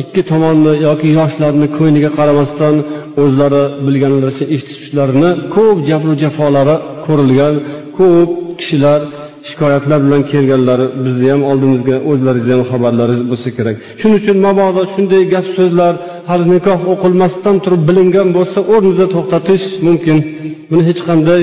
ikki 0.00 0.22
tomonni 0.30 0.72
yoki 0.86 1.08
yoshlarni 1.18 1.66
ko'ngliga 1.78 2.10
qaramasdan 2.18 2.74
o'zlari 3.22 3.62
bilganlaricha 3.86 4.44
ish 4.56 4.64
tutishlarini 4.68 5.30
ko'p 5.54 5.76
jabru 5.88 6.12
jafolari 6.24 6.76
ko'rilgan 7.06 7.54
ko'p 7.98 8.30
kishilar 8.60 9.00
shikoyatlar 9.48 9.98
bilan 10.06 10.22
kelganlari 10.32 10.86
bizni 11.04 11.28
ham 11.32 11.42
oldimizga 11.50 11.96
o'zlaringizni 12.10 12.52
ham 12.56 12.64
xabarlaringiz 12.72 13.22
bo'lsa 13.30 13.48
kerak. 13.56 13.76
Shuning 14.00 14.18
uchun 14.20 14.36
mabodo 14.46 14.82
shunday 14.94 15.22
gap 15.34 15.46
so'zlar 15.56 15.92
hali 16.30 16.44
nikoh 16.54 16.80
o'qilmasdan 16.92 17.56
turib 17.64 17.82
bilingan 17.88 18.28
bo'lsa 18.36 18.58
o'rnida 18.74 19.06
to'xtatish 19.14 19.64
mumkin. 19.86 20.18
Buni 20.70 20.82
hech 20.88 21.00
qanday 21.08 21.42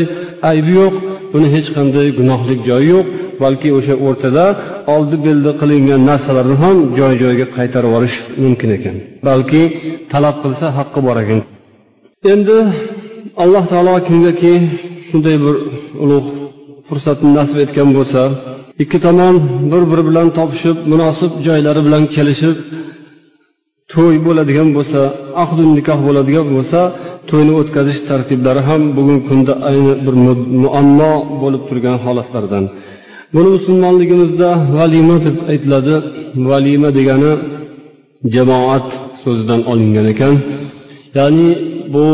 aybi 0.51 0.71
yo'q 0.81 0.95
buni 1.33 1.47
hech 1.55 1.69
qanday 1.77 2.07
gunohlik 2.19 2.59
joyi 2.69 2.87
yo'q 2.93 3.07
balki 3.43 3.69
o'sha 3.77 3.95
o'rtada 4.07 4.45
oldi 4.95 5.15
beldi 5.25 5.51
qilingan 5.61 6.01
narsalarni 6.09 6.55
ham 6.63 6.77
joy 6.99 7.13
joyiga 7.21 7.47
qaytarib 7.57 7.89
yuborish 7.89 8.17
mumkin 8.43 8.69
ekan. 8.77 8.95
Balki 9.27 9.61
talab 10.11 10.35
qilsa 10.43 10.65
haqqi 10.77 10.99
bor 11.07 11.17
ekan. 11.23 11.39
Endi 12.33 12.57
alloh 13.43 13.63
taolo 13.71 13.93
kimgaki 14.07 14.53
shunday 15.09 15.35
bir 15.45 15.55
ulug' 16.03 16.29
fursatni 16.87 17.29
nasib 17.39 17.57
etgan 17.65 17.89
bo'lsa 17.97 18.21
ikki 18.83 18.97
tomon 19.05 19.35
bir 19.71 19.83
biri 19.91 20.03
bilan 20.09 20.27
topishib 20.37 20.77
munosib 20.91 21.31
joylari 21.47 21.81
bilan 21.87 22.03
kelishib 22.15 22.57
to'y 23.93 24.15
bo'ladigan 24.27 24.69
bo'lsa 24.77 25.01
ahdu 25.43 25.61
nikoh 25.77 25.99
bo'ladigan 26.07 26.47
bo'lsa 26.55 26.79
to'yni 27.29 27.53
o'tkazish 27.59 27.99
tartiblari 28.09 28.61
ham 28.69 28.81
bugungi 28.97 29.23
kunda 29.29 29.53
ayni 29.69 29.93
bir 30.05 30.15
muammo 30.63 31.13
bo'lib 31.41 31.63
turgan 31.69 31.97
holatlardan. 32.05 32.63
Buni 33.33 33.49
musulmonligimizda 33.57 34.49
valima 34.77 35.15
deb 35.25 35.37
aytiladi. 35.51 35.95
Valima 36.49 36.89
degani 36.97 37.31
jamoat 38.35 38.87
so'zidan 39.23 39.61
olingan 39.71 40.07
ekan. 40.13 40.35
Ya'ni 41.17 41.49
bu 41.93 42.05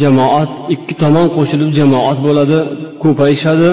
jamoat 0.00 0.52
ikki 0.74 0.94
tomon 1.02 1.26
qo'shilib 1.36 1.70
jamoat 1.78 2.18
bo'ladi 2.26 2.58
ko'payishadi. 3.02 3.70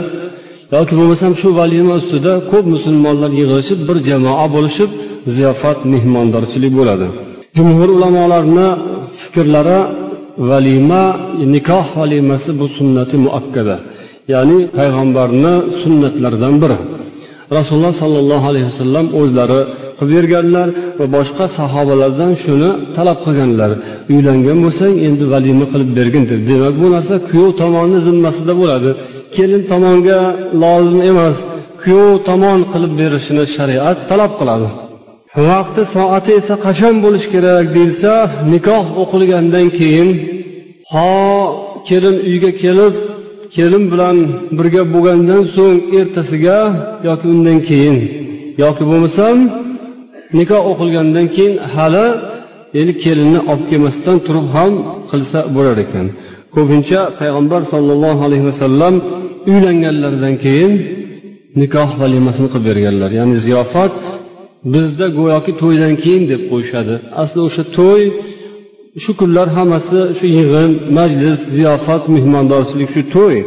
Yoki 0.75 0.93
bo'lmasam 1.00 1.31
shu 1.41 1.48
valima 1.60 1.93
ustida 2.01 2.33
ko'p 2.51 2.65
musulmonlar 2.75 3.31
yig'ilishib 3.39 3.79
bir 3.88 3.98
jamoa 4.10 4.45
bo'lishib 4.55 4.89
ziyofat 5.36 5.79
mehmondorchilik 5.93 6.74
bo'ladi. 6.79 7.07
Jumhur 7.57 7.89
ulamolarni 7.98 8.67
fikrlari 9.22 9.79
valima 10.50 11.03
nikoh 11.53 11.88
valimasi 12.00 12.50
bu 12.60 12.65
sunnati 12.77 13.15
muakkada. 13.25 13.75
Ya'ni 14.33 14.57
payg'ambarni 14.77 15.53
sunnatlaridan 15.81 16.55
biri. 16.63 16.77
Rasululloh 17.60 17.93
sollallohu 18.03 18.45
alayhi 18.51 18.67
vasallam 18.72 19.05
o'zlari 19.22 19.62
qilib 20.00 20.12
berganlar 20.15 20.67
va 21.00 21.05
boshqa 21.15 21.45
sahobalardan 21.57 22.31
shuni 22.43 22.69
talab 22.98 23.17
qilganlar. 23.25 23.72
Uylangan 24.13 24.57
bo'lsang 24.65 24.93
endi 25.07 25.25
valima 25.33 25.65
qilib 25.74 25.89
bergin 26.00 26.24
deb. 26.31 26.39
Demak 26.50 26.75
bu 26.81 26.88
narsa 26.95 27.15
kuyov 27.29 27.51
tomonni 27.62 28.00
zimmasida 28.07 28.53
bo'ladi. 28.62 28.89
Kelin 29.36 29.62
tomonga 29.72 30.19
lozim 30.63 31.00
emas. 31.12 31.38
Kuyov 31.83 32.13
tomon 32.27 32.60
qilib 32.74 32.93
berishini 33.01 33.43
shariat 33.55 33.98
talab 34.10 34.31
qiladi. 34.39 34.67
Vaqti 35.50 35.81
soati 35.95 36.31
esa 36.39 36.55
qachon 36.65 36.95
bo'lishi 37.05 37.27
kerak 37.36 37.65
deyilsa 37.75 38.12
nikoh 38.53 38.86
o'qilgandan 39.01 39.67
keyin 39.79 40.10
ho 40.93 41.12
kelin 41.88 42.17
uyga 42.29 42.51
kelib 42.63 42.93
kelin 43.55 43.86
bilan 43.91 44.17
birga 44.57 44.83
bo'lgandan 44.93 45.41
so'ng 45.55 45.77
ertasiga 46.00 46.60
yoki 47.07 47.25
undan 47.33 47.57
keyin 47.69 47.98
yoki 48.63 48.83
bo'lmasam 48.89 49.36
nikoh 50.38 50.62
o'qilgandan 50.72 51.27
keyin 51.36 51.55
hali 51.74 52.07
ya'ni 52.77 52.93
kelinni 53.03 53.39
olib 53.51 53.65
kelmasdan 53.72 54.17
turib 54.25 54.48
ham 54.55 54.72
qilsa 55.12 55.39
bo'lar 55.55 55.77
ekan. 55.86 56.05
Ko'pincha 56.55 57.00
payg'ambar 57.19 57.62
sollallohu 57.74 58.22
alayhi 58.27 58.45
vasallam 58.50 58.93
uylanganlaridan 59.51 60.36
keyin 60.45 60.72
nikoh 61.62 61.89
valimasini 62.01 62.48
qilib 62.53 62.65
berganlar. 62.69 63.10
Ya'ni 63.19 63.36
ziyofat 63.45 63.93
bizda 64.74 65.07
go'yoki 65.19 65.51
to'ydan 65.62 65.93
keyin 66.03 66.24
deb 66.31 66.41
qo'yishadi. 66.51 66.95
Asli 67.24 67.39
o'sha 67.48 67.63
to'y 67.77 68.01
shu 69.04 69.12
kunlar 69.20 69.48
hammasi 69.58 70.00
shu 70.18 70.26
yig'in 70.38 70.72
majlis 70.98 71.40
ziyofat 71.56 72.04
mehmondorchilik 72.16 72.90
shu 72.96 73.02
to'y. 73.16 73.38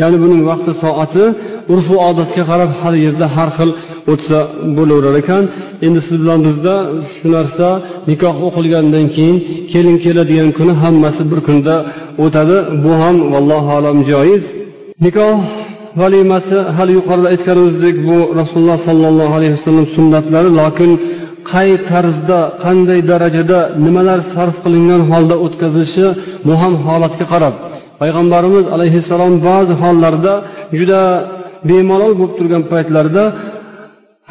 Ya'ni 0.00 0.16
buning 0.22 0.42
vaqti 0.50 0.72
soati 0.82 1.24
urfu 1.72 1.94
odatga 2.08 2.42
qarab 2.50 2.70
har 2.80 2.94
yerda 3.04 3.26
har 3.36 3.50
xil 3.58 3.70
o'tsa 4.12 4.38
bo'laverar 4.76 5.14
ekan. 5.22 5.42
Endi 5.86 6.00
siz 6.06 6.16
bilan 6.22 6.40
bizda 6.46 6.74
shu 7.14 7.26
narsa 7.36 7.68
nikoh 8.10 8.34
o'qilgandan 8.46 9.06
keyin 9.14 9.36
kelin 9.72 9.96
keladigan 10.04 10.50
kuni 10.58 10.74
hammasi 10.82 11.22
bir 11.30 11.40
kunda 11.46 11.74
o'tadi. 12.24 12.56
Bu 12.84 12.92
ham 13.02 13.16
vallohu 13.32 13.70
alam 13.78 13.98
joiz. 14.10 14.44
Nikoh 15.04 15.38
valimasi 16.00 16.56
hali 16.76 16.92
yuqorida 16.98 17.28
aytganimizdek 17.34 17.96
bu 18.08 18.16
rasululloh 18.40 18.78
sollallohu 18.88 19.32
alayhi 19.38 19.54
vasallam 19.58 19.86
sunnatlari 19.96 20.50
lokin 20.60 20.90
qay 21.50 21.70
tarzda 21.90 22.40
qanday 22.64 23.00
darajada 23.10 23.58
nimalar 23.84 24.20
sarf 24.32 24.56
qilingan 24.64 25.02
holda 25.10 25.36
o'tkazilishi 25.44 26.06
bu 26.46 26.52
ham 26.62 26.74
holatga 26.86 27.26
qarab 27.32 27.54
payg'ambarimiz 28.00 28.64
alayhissalom 28.74 29.34
ba'zi 29.48 29.74
hollarda 29.82 30.34
juda 30.78 31.02
bemalol 31.68 32.12
bo'lib 32.18 32.34
turgan 32.38 32.62
paytlarida 32.72 33.24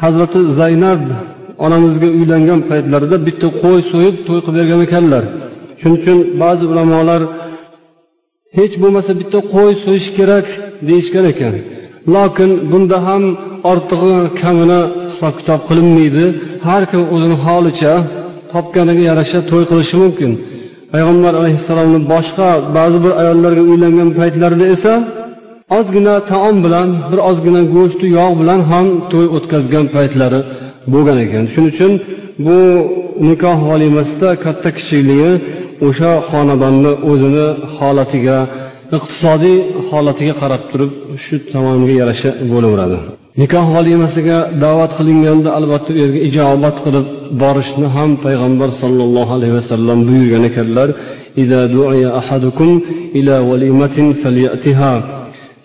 hazrati 0.02 0.40
zaynab 0.58 1.02
onamizga 1.64 2.08
uylangan 2.18 2.60
paytlarida 2.70 3.16
bitta 3.26 3.48
qo'y 3.62 3.80
so'yib 3.92 4.16
to'y 4.26 4.40
qilib 4.44 4.58
bergan 4.60 4.80
ekanlar. 4.86 5.24
Shuning 5.80 5.96
uchun 6.00 6.18
ba'zi 6.42 6.64
ulamolar 6.72 7.22
hech 8.58 8.74
bo'lmasa 8.82 9.10
bitta 9.20 9.38
qo'y 9.54 9.72
so'yish 9.84 10.08
kerak 10.18 10.46
deyishgan 10.88 11.26
ekan. 11.32 11.54
Lokin 12.14 12.50
bunda 12.70 12.98
ham 13.06 13.22
ortig'i 13.72 14.14
kamini 14.40 14.80
hisob 15.10 15.34
kitob 15.40 15.60
qilinmaydi. 15.68 16.24
Har 16.66 16.82
kim 16.90 17.02
o'zini 17.14 17.36
holicha 17.44 17.92
topganiga 18.52 19.02
yarasha 19.10 19.38
to'y 19.50 19.64
qilishi 19.70 19.96
mumkin. 20.02 20.30
Payg'ambar 20.92 21.32
alayhissalomni 21.40 22.00
boshqa 22.12 22.48
ba'zi 22.76 22.98
bir 23.04 23.12
ayollarga 23.20 23.62
uylangan 23.70 24.10
paytlarida 24.18 24.66
esa 24.74 24.92
ozgina 25.78 26.14
taom 26.30 26.56
bilan 26.64 26.88
bir 27.10 27.20
ozgina 27.30 27.62
go'shtu 27.74 28.06
yog' 28.18 28.34
bilan 28.40 28.60
ham 28.70 28.86
to'y 29.12 29.26
o'tkazgan 29.36 29.86
paytlari 29.96 30.40
bo'lgan 30.92 31.18
ekan. 31.24 31.44
Shuning 31.52 31.70
uchun 31.74 31.92
bu 32.46 32.58
nikoh 33.28 33.58
volimasida 33.68 34.30
katta 34.44 34.68
kichikligi 34.76 35.32
o'sha 35.86 36.12
xonadonni 36.30 36.92
o'zini 37.10 37.46
holatiga 37.76 38.38
iqtisodiy 38.96 39.56
holatiga 39.90 40.34
qarab 40.42 40.62
turib 40.70 40.90
shu 41.24 41.34
tomoniga 41.52 41.94
yarasha 42.00 42.30
bo'laveradi. 42.52 42.98
Nikoh 43.42 43.66
volimasiga 43.76 44.38
da'vat 44.64 44.92
qilinganda 44.98 45.50
albatta 45.58 45.90
u 45.94 45.96
yerga 46.02 46.20
ijobat 46.28 46.76
qilib 46.84 47.06
borishni 47.42 47.86
ham 47.96 48.10
payg'ambar 48.24 48.70
sollallohu 48.82 49.32
alayhi 49.38 49.54
vasallam 49.58 49.98
buyurgan 50.08 50.42
ekanlar. 50.50 50.88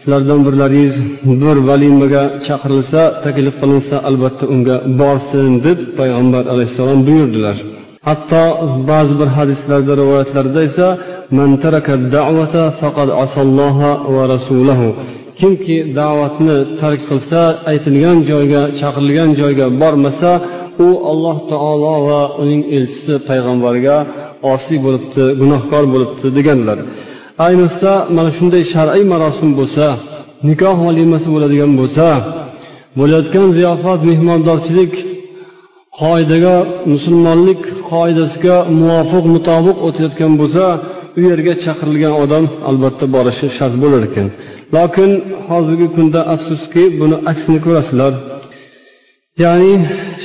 Sizlardan 0.02 0.40
birlaringiz 0.48 0.96
bir 1.42 1.58
valimaga 1.70 2.24
chaqirilsa 2.48 3.02
taklif 3.26 3.56
qilinsa 3.62 3.96
albatta 4.10 4.46
unga 4.54 4.76
borsin 5.02 5.52
deb 5.66 5.80
payg'ambar 6.00 6.44
alayhissalom 6.54 7.00
buyurdilar. 7.08 7.58
Hatto 8.08 8.44
ba'zi 8.90 9.14
bir 9.20 9.30
hadislarda 9.38 9.94
rivoyatlarda 10.02 10.60
esa 10.70 10.88
kimki 15.40 15.78
da'vatni 16.00 16.58
tark 16.82 17.02
qilsa 17.10 17.42
aytilgan 17.72 18.18
joyga 18.32 18.62
chaqirilgan 18.80 19.30
joyga 19.42 19.66
bormasa 19.82 20.32
u 20.86 20.90
alloh 21.12 21.38
taolo 21.52 21.96
va 22.08 22.22
uning 22.42 22.62
elchisi 22.78 23.14
payg'ambarga 23.28 23.98
osiy 24.54 24.78
bo'libdi 24.86 25.24
gunohkor 25.42 25.84
bo'libdi 25.94 26.28
deganlar. 26.38 26.78
Ayniqsa 27.48 27.92
mana 28.16 28.32
shunday 28.38 28.64
shar'iy 28.74 29.04
marosim 29.14 29.50
bo'lsa 29.60 29.86
nikoh 30.50 30.78
valimasi 30.88 31.28
bo'ladigan 31.36 31.72
bo'lsa 31.80 32.08
bo'layotgan 33.00 33.48
ziyofat 33.58 34.00
mehmondorchilik 34.10 34.94
qoidaga 36.02 36.56
musulmonlik 36.94 37.62
qoidasiga 37.92 38.58
muvofiq 38.80 39.26
mutobiq 39.36 39.78
o'tayotgan 39.88 40.34
bo'lsa 40.42 40.66
u 41.18 41.20
yerga 41.30 41.54
chaqirilgan 41.66 42.14
odam 42.24 42.46
albatta 42.70 43.06
borishi 43.16 43.48
shart 43.58 43.76
bo'lar 43.84 44.02
ekan. 44.10 44.28
Lokin 44.76 45.12
hozirgi 45.50 45.88
kunda 45.96 46.22
afsuski 46.34 46.84
buni 47.00 47.18
aksini 47.32 47.60
ko'rasizlar. 47.66 48.14
Ya'ni 49.44 49.74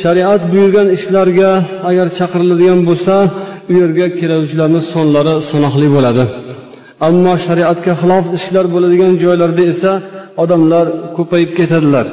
shariat 0.02 0.42
buyurgan 0.52 0.88
ishlarga 0.96 1.50
agar 1.90 2.06
chaqiriladigan 2.18 2.80
bo'lsa 2.88 3.14
u 3.70 3.72
yerga 3.80 4.06
keluvchilarni 4.20 4.80
sonlari 4.92 5.34
sanoqli 5.50 5.88
bo'ladi. 5.96 6.24
Ammo 7.08 7.34
shariatga 7.46 7.92
xilof 8.00 8.24
ishlar 8.38 8.64
bo'ladigan 8.74 9.12
joylarda 9.22 9.62
esa 9.72 9.92
odamlar 10.42 10.86
ko'payib 11.16 11.50
ketadilar. 11.58 12.06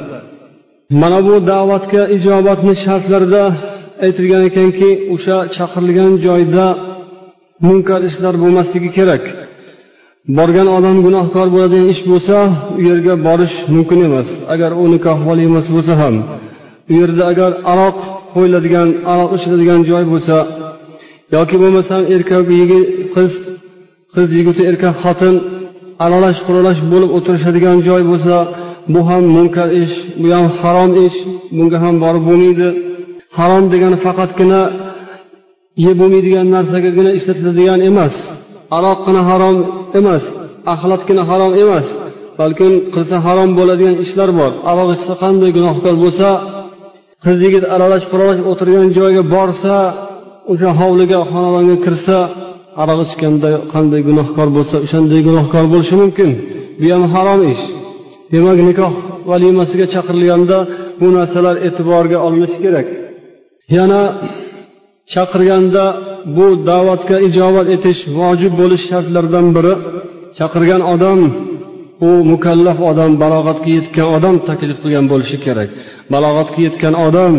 Mana 1.00 1.18
bu 1.26 1.34
da'vatga 1.50 2.02
ijobatni 2.16 2.74
shartlarida 2.84 3.44
aytilgan 4.06 4.42
ekanki 4.50 4.90
o'sha 5.14 5.36
chaqirilgan 5.56 6.12
joyda 6.26 6.66
munkar 7.66 8.00
ishlar 8.08 8.34
bo'lmasligi 8.42 8.90
kerak. 8.98 9.22
Borgan 10.38 10.68
odam 10.76 10.96
gunohkor 11.06 11.46
bo'ladigan 11.54 11.88
ish 11.94 12.02
bo'lsa 12.10 12.36
u 12.78 12.80
yerga 12.88 13.14
borish 13.26 13.56
mumkin 13.74 13.98
emas. 14.08 14.28
Agar 14.54 14.70
u 14.82 14.84
nikoh 14.94 15.18
valimasi 15.28 15.70
bo'lsa 15.76 15.92
ham 16.02 16.14
u 16.90 16.92
yerda 17.00 17.22
agar 17.32 17.52
aroq 17.72 17.98
qo'yiladigan 18.32 18.88
aroq 19.12 19.30
ichiladigan 19.36 19.80
joy 19.90 20.04
bo'lsa 20.12 20.36
yoki 21.36 21.56
bo'lmasam 21.62 22.02
erkak 22.14 22.46
yigit 22.60 22.84
qiz 23.14 23.32
qiz 24.14 24.28
yigiti 24.38 24.62
erkak 24.70 24.94
xotin 25.02 25.34
aralash 26.04 26.38
quralash 26.46 26.80
bo'lib 26.92 27.10
o'tirishadigan 27.16 27.76
joy 27.88 28.02
bo'lsa 28.10 28.36
bu 28.92 29.00
ham 29.08 29.24
munkar 29.36 29.68
ish 29.82 29.94
bu 30.22 30.28
ham 30.34 30.46
harom 30.60 30.90
ish 31.06 31.16
bunga 31.56 31.78
ham 31.84 31.94
borib 32.04 32.24
bo'lmaydi. 32.28 32.68
Harom 33.36 33.64
degani 33.72 33.98
faqatgina 34.06 34.62
yeb 35.84 35.96
bo'lmaydigan 36.00 36.46
narsagagina 36.56 37.10
ishlatiladigan 37.18 37.80
emas 37.90 38.14
aroqqina 38.76 39.22
harom 39.30 39.56
emas 39.98 40.24
axlatgina 40.72 41.22
harom 41.30 41.52
emas 41.62 41.86
balkim 42.40 42.72
qilsa 42.94 43.16
harom 43.26 43.50
bo'ladigan 43.58 43.96
ishlar 44.04 44.30
bor. 44.40 44.52
Aroq 44.70 44.88
ichsa 44.96 45.12
qanday 45.22 45.50
gunohkor 45.56 45.94
bo'lsa 46.04 46.28
qiz 47.24 47.38
yigit 47.46 47.64
aralash 47.74 48.04
quralash 48.12 48.40
o'tirgan 48.50 48.88
joyga 48.98 49.22
borsa 49.34 49.74
o'sha 50.52 50.70
hovliga 50.80 51.18
xonadonga 51.30 51.76
kirsa 51.84 52.16
aroq 52.82 53.00
ichganda 53.06 53.50
qanday 53.74 54.00
gunohkor 54.08 54.48
bo'lsa 54.56 54.76
o'shanday 54.84 55.20
gunohkor 55.28 55.64
bo'lishi 55.72 55.94
mumkin. 56.02 56.30
Bu 56.80 56.86
ham 56.94 57.04
harom 57.14 57.40
ish. 57.52 57.64
Demak 58.32 58.58
nikoh 58.68 58.92
valimasiga 59.30 59.86
chaqirilganda 59.94 60.58
bu 61.00 61.06
narsalar 61.16 61.56
e'tiborga 61.66 62.18
olinishi 62.26 62.58
kerak. 62.64 62.86
Yana 63.76 64.00
chaqirganda 65.12 65.84
bu 66.36 66.46
da'vatga 66.68 67.16
ijobat 67.28 67.66
etish 67.76 68.00
vojib 68.18 68.52
bo'lish 68.60 68.84
shartlaridan 68.90 69.46
biri 69.56 69.74
chaqirgan 70.38 70.82
odam 70.94 71.20
u 72.08 72.10
mukallaf 72.32 72.78
odam 72.90 73.12
balog'atga 73.22 73.70
yetgan 73.78 74.08
odam 74.16 74.34
taklif 74.48 74.78
qilgan 74.82 75.06
bo'lishi 75.12 75.36
kerak. 75.46 75.68
Balog'atga 76.14 76.60
yetgan 76.66 76.94
odam 77.06 77.34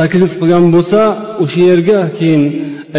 taklif 0.00 0.32
qilgan 0.40 0.64
bo'lsa 0.74 1.00
o'sha 1.42 1.60
yerga 1.70 1.98
keyin 2.18 2.42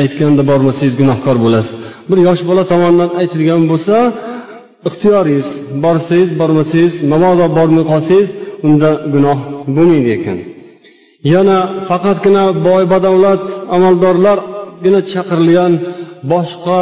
aytganda 0.01 0.41
bormasangiz 0.49 0.95
gunohkor 1.01 1.37
bo'lasiz. 1.45 1.75
Bir 2.09 2.19
yosh 2.27 2.41
bola 2.49 2.63
tomonidan 2.71 3.11
aytilgan 3.21 3.61
bo'lsa 3.71 3.95
ixtiyoringiz 4.87 5.49
borsangiz 5.83 6.29
bormasangiz 6.39 6.93
mabodo 7.11 7.45
bormay 7.57 7.85
qolsangiz 7.91 8.29
unda 8.67 8.89
gunoh 9.13 9.39
bo'lmaydi 9.75 10.09
ekan. 10.17 10.37
Yana 11.33 11.57
faqatgina 11.89 12.43
boy 12.67 12.83
badavlat 12.93 13.45
amaldorlargina 13.75 15.01
chaqirilgan 15.11 15.73
boshqa 16.31 16.81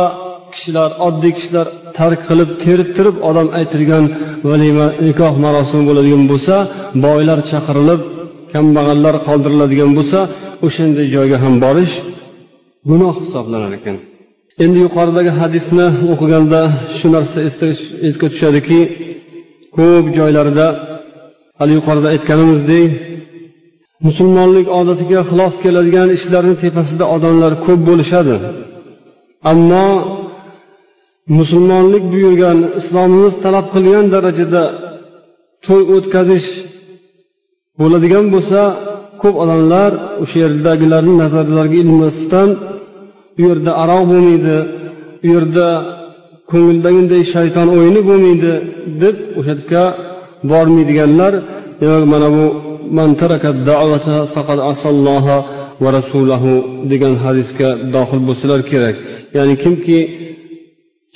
kishilar 0.54 0.90
oddiy 1.08 1.34
kishilar 1.38 1.68
tark 1.98 2.20
qilib 2.30 2.50
terittirib 2.64 3.16
odam 3.30 3.48
aytilgan 3.60 4.06
valima 4.50 4.88
nikoh 5.08 5.34
marosimi 5.46 5.84
bo'ladigan 5.90 6.24
bo'lsa 6.32 6.56
boylar 7.06 7.40
chaqirilib 7.52 8.02
kambag'allar 8.54 9.16
qoldiriladigan 9.28 9.92
bo'lsa 9.98 10.20
o'shanday 10.66 11.08
joyga 11.16 11.38
ham 11.44 11.54
borish 11.66 11.96
gunoh 12.90 13.16
hisoblanar 13.24 13.72
ekan. 13.80 13.98
Endi 14.64 14.78
yuqoridagi 14.86 15.32
hadisni 15.40 15.88
o'qiganda 16.14 16.62
shu 16.98 17.08
narsa 17.16 17.38
esga 18.10 18.28
tushadiki 18.34 18.80
ko'p 19.78 20.06
joylarda 20.18 20.68
hali 21.60 21.74
yuqorida 21.80 22.08
aytganimizdek 22.14 22.90
musulmonlik 24.08 24.68
odatiga 24.80 25.20
xilof 25.30 25.54
keladigan 25.64 26.10
ishlarni 26.18 26.56
tepasida 26.64 27.06
odamlar 27.16 27.54
ko'p 27.66 27.82
bo'lishadi. 27.90 28.36
Ammo 29.52 29.88
musulmonlik 31.40 32.04
buyurgan 32.14 32.58
islomimiz 32.80 33.34
talab 33.44 33.66
qilgan 33.74 34.06
darajada 34.14 34.64
to'y 35.66 35.84
o'tkazish 35.96 36.48
bo'ladigan 37.80 38.26
bo'lsa 38.34 38.62
ko'p 39.22 39.36
odamlar 39.44 39.92
o'sha 40.24 40.38
yerdagilarni 40.44 41.14
nazarlariga 41.24 41.78
ilmasdan 41.84 42.50
u 43.38 43.42
yerda 43.48 43.72
aroq 43.84 44.04
bo'lmaydi 44.12 44.56
u 45.26 45.28
yerda 45.34 45.68
ko'ngildagiday 46.52 47.24
shayton 47.34 47.68
o'yini 47.78 48.02
bo'lmaydi 48.10 48.52
deb 49.02 49.16
o'sha 49.40 49.54
yerga 49.54 49.84
bormaydiganlar 50.52 51.34
demak 51.82 52.04
mana 52.14 52.28
bu 52.36 52.46
degan 56.92 57.14
hadisga 57.24 57.70
dohil 57.96 58.22
bo'lsalar 58.28 58.60
kerak. 58.72 58.96
Ya'ni 59.38 59.56
kimki 59.64 60.00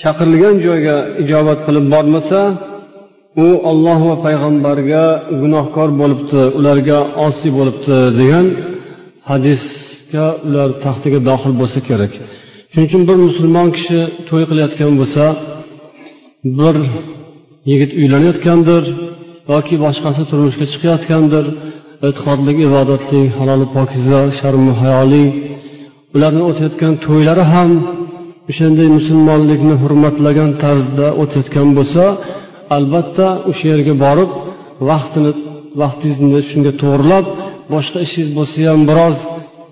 chaqirilgan 0.02 0.56
joyga 0.66 0.98
ijobat 1.24 1.60
qilib 1.66 1.86
bormasa 1.94 2.40
u 3.46 3.48
olloh 3.72 4.00
va 4.10 4.16
payg'ambarga 4.26 5.06
gunohkor 5.42 5.90
bo'libdi 6.02 6.42
ularga 6.60 7.00
osiy 7.28 7.52
bo'libdi 7.58 7.98
degan 8.20 8.46
hadisga 9.30 10.26
ular 10.48 10.70
taxtiga 10.86 11.20
dohil 11.30 11.54
bo'lsa 11.62 11.80
kerak. 11.90 12.14
Shuning 12.72 12.88
uchun 12.90 13.02
bir 13.10 13.18
musulmon 13.28 13.68
kishi 13.78 14.00
to'y 14.30 14.44
qilayotgan 14.50 14.94
bo'lsa 15.02 15.24
bir 16.60 16.76
yigit 17.70 17.92
uylanayotgandir 18.02 18.84
yoki 19.54 19.76
boshqasi 19.86 20.22
turmushga 20.30 20.66
chiqayotgandir 20.74 21.46
e'tiqodli 22.08 22.52
ibodatli 22.68 23.22
haloli 23.38 23.68
pokiza 23.76 24.20
sharmu 24.40 24.72
hayoli 24.82 25.26
ularni 26.16 26.44
o'tayotgan 26.50 26.94
to'ylari 27.06 27.44
ham 27.54 27.72
o'shanday 28.52 28.88
musulmonlikni 28.98 29.76
hurmatlagan 29.82 30.52
tarzda 30.64 31.08
o'tayotgan 31.22 31.68
bo'lsa 31.78 32.04
albatta 32.76 33.28
o'sha 33.50 33.66
yerga 33.74 33.94
borib 34.06 34.30
vaqtini 34.90 35.32
vaqtingizni 35.82 36.40
shunga 36.50 36.72
to'g'irlab 36.82 37.26
boshqa 37.74 38.00
ishingiz 38.06 38.30
bo'lsa 38.38 38.58
ham 38.70 38.82
biroz 38.90 39.18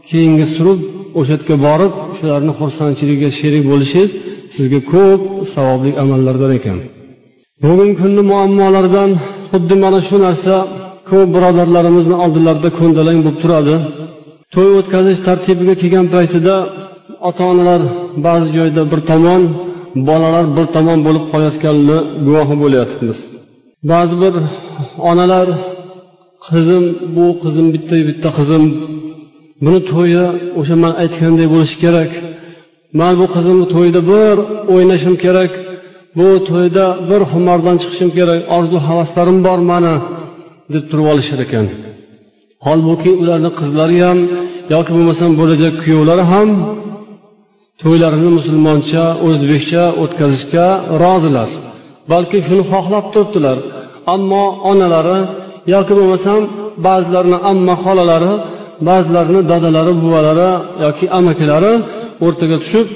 keyinga 0.09 0.45
surib 0.55 0.79
o'sha 1.19 1.31
yerga 1.35 1.55
borib 1.67 1.93
shularni 2.17 2.51
xursandchiligiga 2.59 3.29
sherik 3.39 3.63
bo'lishingiz 3.71 4.11
sizga 4.55 4.79
ko'p 4.93 5.21
savobli 5.53 5.91
amallardan 6.03 6.51
ekan. 6.59 6.77
Bugungi 7.63 7.95
kunni 8.01 8.23
muammolaridan 8.31 9.09
xuddi 9.49 9.75
mana 9.83 9.99
shu 10.07 10.17
narsa 10.25 10.55
ko'p 11.09 11.27
birodarlarimizni 11.35 12.15
oldilarida 12.23 12.69
ko'ndalang 12.79 13.17
bo'lib 13.25 13.37
turadi. 13.43 13.75
To'y 14.53 14.69
o'tkazish 14.79 15.19
tartibiga 15.27 15.73
kelgan 15.81 16.05
paytida 16.15 16.55
ota 17.27 17.43
onalar 17.51 17.81
ba'zi 18.25 18.47
joyda 18.57 18.81
bir 18.91 18.99
tomon 19.09 19.41
bolalar 20.09 20.45
bir 20.57 20.65
tomon 20.75 20.99
bo'lib 21.07 21.25
qolayotganini 21.31 21.97
guvohi 22.25 22.55
bo'layotibmiz 22.63 23.19
ba'zi 23.91 24.15
bir 24.23 24.33
onalar 25.11 25.47
qizim 26.47 26.83
bu 27.15 27.25
qizim 27.43 27.67
bitta 27.75 27.95
bitta 28.09 28.29
qizim. 28.37 28.63
Buni 29.65 29.79
to'yi 29.91 30.25
o'sha 30.59 30.75
man 30.83 30.93
aytganday 31.03 31.47
bo'lishi 31.53 31.77
kerak. 31.83 32.11
Man 32.99 33.13
bu 33.21 33.25
qizimni 33.35 33.65
to'yida 33.73 34.01
bir 34.11 34.35
o'ynashim 34.73 35.15
kerak. 35.23 35.51
Bu 36.17 36.27
to'yda 36.49 36.85
bir 37.09 37.21
xumordan 37.31 37.75
chiqishim 37.81 38.09
kerak. 38.17 38.39
Orzu 38.57 38.77
havaslarim 38.87 39.39
bor 39.47 39.59
mani 39.71 39.95
deb 40.73 40.83
turib 40.89 41.07
olishar 41.13 41.39
ekan. 41.45 41.65
Holbuki 42.65 43.11
ularni 43.21 43.51
qizlari 43.59 43.97
ham 44.07 44.19
yoki 44.73 44.91
bo'lmasam 44.95 45.31
bo'lajak 45.39 45.73
kuyovlari 45.83 46.25
ham 46.33 46.49
to'ylarini 47.83 48.29
musulmoncha 48.37 49.03
o'zbekcha 49.27 49.83
o'tkazishga 50.03 50.67
rozilar. 51.03 51.49
Balki 52.11 52.37
shuni 52.47 52.63
xohlab 52.71 53.05
turibdilar. 53.13 53.57
Ammo 54.13 54.43
onalari 54.71 55.19
yoki 55.75 55.93
bo'lmasam 55.99 56.41
ba'zilarini 56.85 57.37
amma 57.51 57.75
xolalari 57.83 58.33
ba'zilarini 58.87 59.41
dadalari 59.51 59.93
buvalari 60.03 60.49
yoki 60.85 61.05
amakilari 61.19 61.73
o'rtaga 62.25 62.57
tushib 62.63 62.87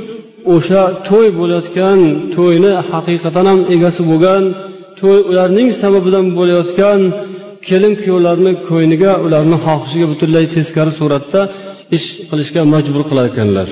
o'sha 0.55 0.81
to'y 1.09 1.27
bo'layotgan 1.39 1.99
to'yni 2.35 2.71
haqiqatan 2.89 3.45
ham 3.51 3.59
egasi 3.75 4.01
bo'lgan 4.09 4.43
to'y 4.99 5.19
ularning 5.31 5.69
sababidan 5.81 6.25
bo'layotgan 6.37 6.99
kelin 7.67 7.93
kuyovlarni 8.01 8.51
ko'yniga 8.69 9.11
ularni 9.25 9.57
xohishiga 9.65 10.07
butunlay 10.11 10.45
teskari 10.55 10.91
suratda 10.99 11.41
ish 11.97 12.07
qilishga 12.29 12.61
majbur 12.73 13.03
qilar 13.09 13.25
ekanlar 13.31 13.69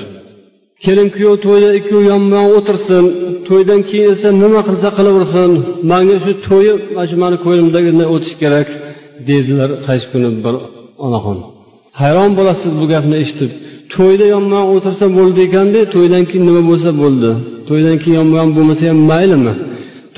kelin 0.84 1.08
kuyov 1.14 1.34
to'yda 1.46 1.70
ikkovi 1.78 2.04
yonma 2.12 2.38
yon 2.42 2.50
o'tirsin 2.58 3.04
to'ydan 3.48 3.80
keyin 3.88 4.08
esa 4.14 4.28
nima 4.42 4.60
qilsa 4.68 4.88
qilaversin 4.98 5.50
manga 5.90 6.16
shu 6.24 6.32
to'yi 6.48 6.72
mana 6.94 7.06
shu 7.10 7.16
mani 7.22 7.36
ko'nglimdagiday 7.44 8.08
o'tishi 8.14 8.36
kerak. 8.42 8.68
Deydilar 9.28 9.70
qaysi 9.86 10.06
kuni 10.12 10.28
bir 10.44 10.54
onaxon. 11.06 11.38
Hayron 12.00 12.30
bo'lasiz 12.38 12.70
bu 12.80 12.84
gapni 12.92 13.16
eshitib. 13.22 13.50
To'yda 13.94 14.26
yonma 14.34 14.56
yon 14.60 14.68
o'tirsa 14.74 15.06
bo'ldi 15.18 15.38
ekanda 15.48 15.80
to'ydan 15.94 16.24
keyin 16.28 16.44
nima 16.48 16.62
bo'lsa 16.70 16.90
bo'ldi. 17.02 17.30
To'ydan 17.68 17.96
keyin 18.02 18.16
yonma 18.20 18.36
yon 18.42 18.50
bo'lmasa 18.56 18.82
ham 18.90 19.00
maylimi? 19.12 19.54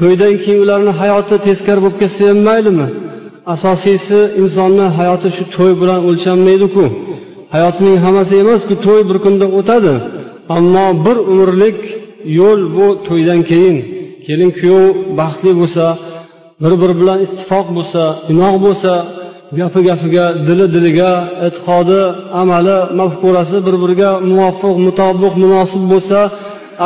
To'ydan 0.00 0.34
keyin 0.42 0.58
ularni 0.64 0.92
hayoti 1.00 1.36
teskari 1.46 1.80
bo'lib 1.84 1.96
ketsa 2.02 2.22
ham 2.30 2.40
maylimi? 2.48 2.86
Asosiysi 3.54 4.18
insonni 4.40 4.86
hayoti 4.98 5.28
shu 5.36 5.44
to'y 5.56 5.72
bilan 5.80 6.00
o'lchanmaydiku. 6.08 6.84
Hayotining 7.54 7.96
hammasi 8.04 8.34
emasku 8.42 8.74
to'y 8.86 9.00
bir 9.08 9.18
kunda 9.24 9.46
o'tadi. 9.58 9.94
Ammo 10.56 10.86
bir 11.04 11.16
umrlik 11.32 11.78
yo'l 12.38 12.60
bu 12.76 12.86
to'ydan 13.08 13.40
keyin. 13.50 13.76
Kelin 14.26 14.50
kuyov 14.58 14.84
baxtli 15.18 15.52
bo'lsa 15.60 15.84
bir 16.62 16.72
biri 16.80 16.94
bilan 17.00 17.18
ittifoq 17.26 17.66
bo'lsa 17.76 18.02
inoq 18.32 18.54
bo'lsa 18.66 18.92
gapi 19.58 19.80
gapiga 19.88 20.26
dili 20.48 20.66
diliga 20.74 21.12
e'tiqodi 21.46 22.00
amali 22.42 22.78
mafkurasi 23.00 23.56
bir 23.66 23.74
biriga 23.82 24.10
muvofiq 24.30 24.76
mutobiq 24.86 25.34
munosib 25.44 25.82
bo'lsa 25.92 26.18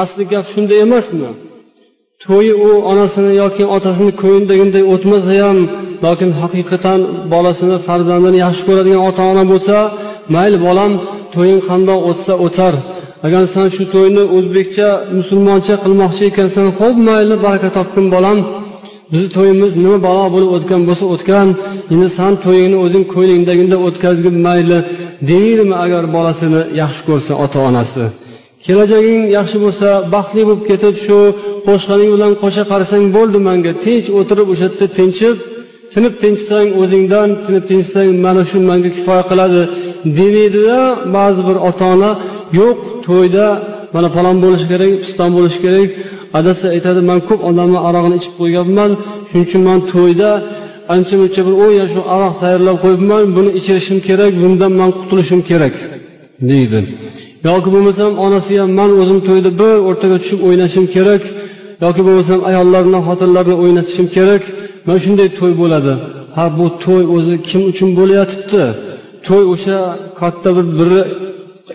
asli 0.02 0.22
gap 0.32 0.46
shunda 0.52 0.74
emasmi? 0.84 1.30
To'yi 2.24 2.52
u 2.68 2.70
onasini 2.90 3.32
yoki 3.42 3.64
otasini 3.76 4.12
ko'nglidagiday 4.22 4.84
o'tmasa 4.94 5.32
ham 5.42 5.58
lokin 6.04 6.30
haqiqatan 6.40 7.00
bolasini 7.32 7.76
farzandini 7.86 8.38
yaxshi 8.44 8.62
ko'radigan 8.68 9.02
ota 9.08 9.22
ona 9.32 9.44
bo'lsa 9.52 9.76
mayli 10.34 10.58
bolam 10.66 10.92
to'ying 11.34 11.60
qandoq 11.68 12.00
o'tsa 12.10 12.32
o'tar. 12.46 12.74
Agar 13.26 13.42
san 13.54 13.66
shu 13.74 13.84
to'yni 13.94 14.24
o'zbekcha 14.36 14.88
musulmoncha 15.18 15.74
qilmoqchi 15.84 16.22
ekansan 16.30 16.66
ho'p 16.78 16.96
mayli 17.08 17.34
baraka 17.44 17.68
topgin 17.78 18.06
bolam. 18.16 18.38
Bizni 19.12 19.28
to'yimiz 19.36 19.72
nima 19.84 19.98
balo 20.06 20.24
bo'lib 20.34 20.50
o'tgan 20.56 20.82
bo'lsa 20.88 21.04
o'tgan 21.14 21.48
endi 21.92 22.08
san 22.18 22.32
to'yingni 22.44 22.78
o'zing 22.84 23.04
ko'nglingdagida 23.14 23.76
o'tkazgin 23.86 24.36
mayli 24.46 24.78
deydimi 25.30 25.76
agar 25.84 26.04
bolasini 26.16 26.62
yaxshi 26.80 27.02
ko'rsa 27.08 27.32
ota 27.44 27.58
onasi 27.68 28.04
kelajaging 28.66 29.22
yaxshi 29.38 29.56
bo'lsa 29.64 29.88
baxtli 30.14 30.42
bo'lib 30.48 30.62
ketib 30.70 30.94
shu 31.06 31.18
qo'shqaning 31.66 32.10
bilan 32.14 32.32
qo'sha 32.42 32.62
qarsang 32.72 33.04
bo'ldi 33.16 33.38
manga 33.48 33.72
tinch 33.84 34.06
o'tirib 34.18 34.46
o'sha 34.52 34.66
yerda 34.68 34.86
tinchib 34.98 35.36
tinib 35.92 36.14
tinchsang 36.22 36.68
o'zingdan 36.82 37.28
tinib 37.44 37.64
tinchsang 37.70 38.08
mana 38.24 38.42
shu 38.50 38.58
manga 38.70 38.90
kifoya 38.96 39.24
qiladi 39.30 39.62
demaydida 40.18 40.80
ba'zi 41.16 41.40
bir 41.48 41.56
ota 41.68 41.84
ona 41.94 42.10
yo'q 42.60 42.78
to'yda 43.06 43.46
mana 43.94 44.08
falon 44.16 44.36
bo'lishi 44.44 44.66
kerak 44.72 44.92
piston 45.04 45.30
bo'lishi 45.36 45.58
kerak. 45.64 45.88
Adasi 46.38 46.64
aytadi 46.74 47.00
man 47.10 47.18
ko'p 47.28 47.40
odamni 47.50 47.78
arog'ini 47.88 48.16
ichib 48.20 48.34
qo'yganman 48.40 48.90
shuning 49.28 49.44
uchun 49.48 49.62
man 49.68 49.78
to'yda 49.92 50.30
ancha 50.94 51.14
muncha 51.20 51.40
bir 51.46 51.54
o'n 51.64 51.72
yosh 51.80 51.94
aroq 52.14 52.34
tayyorlab 52.42 52.76
qo'yibman 52.84 53.22
buni 53.36 53.50
ichirishim 53.58 53.98
kerak 54.08 54.32
bundan 54.42 54.72
man 54.80 54.90
qutulishim 54.98 55.40
kerak 55.50 55.74
deydi. 56.50 56.78
Yoki 57.48 57.68
bo'lmasam 57.74 58.12
onasi 58.26 58.52
ham 58.60 58.70
man 58.80 58.90
o'zim 59.00 59.18
to'yda 59.28 59.50
bir 59.60 59.74
o'rtaga 59.88 60.16
tushib 60.22 60.40
o'ynashim 60.48 60.84
kerak 60.94 61.22
yoki 61.84 62.00
bo'lmasam 62.06 62.40
ayollarni 62.50 62.98
xotinlarni 63.06 63.54
o'ynatishim 63.62 64.06
kerak 64.16 64.42
mana 64.86 64.98
shunday 65.04 65.28
to'y 65.38 65.52
bo'ladi. 65.62 65.92
Ha 66.36 66.44
bu 66.58 66.66
to'y 66.84 67.04
o'zi 67.16 67.34
kim 67.48 67.62
uchun 67.70 67.88
bo'layotibdi? 67.98 68.62
To'y 69.26 69.44
o'sha 69.54 69.78
katta 70.20 70.48
bir 70.56 70.66
biri 70.78 71.00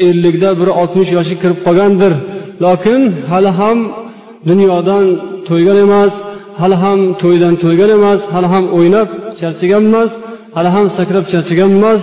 ellikda 0.07 0.49
biri 0.59 0.71
oltmish 0.81 1.09
yoshga 1.17 1.37
kirib 1.41 1.59
qolgandir. 1.65 2.13
Lokin 2.65 3.01
hali 3.31 3.51
ham 3.59 3.77
dunyodan 4.49 5.05
to'ygan 5.49 5.77
emas 5.85 6.13
hali 6.61 6.77
ham 6.83 6.99
to'ydan 7.21 7.53
to'ygan 7.63 7.89
emas 7.97 8.19
hali 8.33 8.47
ham 8.53 8.65
o'ynab 8.77 9.07
charchagan 9.39 9.83
emas 9.89 10.11
hali 10.55 10.69
ham 10.75 10.85
sakrab 10.97 11.25
charchagan 11.31 11.71
emas. 11.79 12.01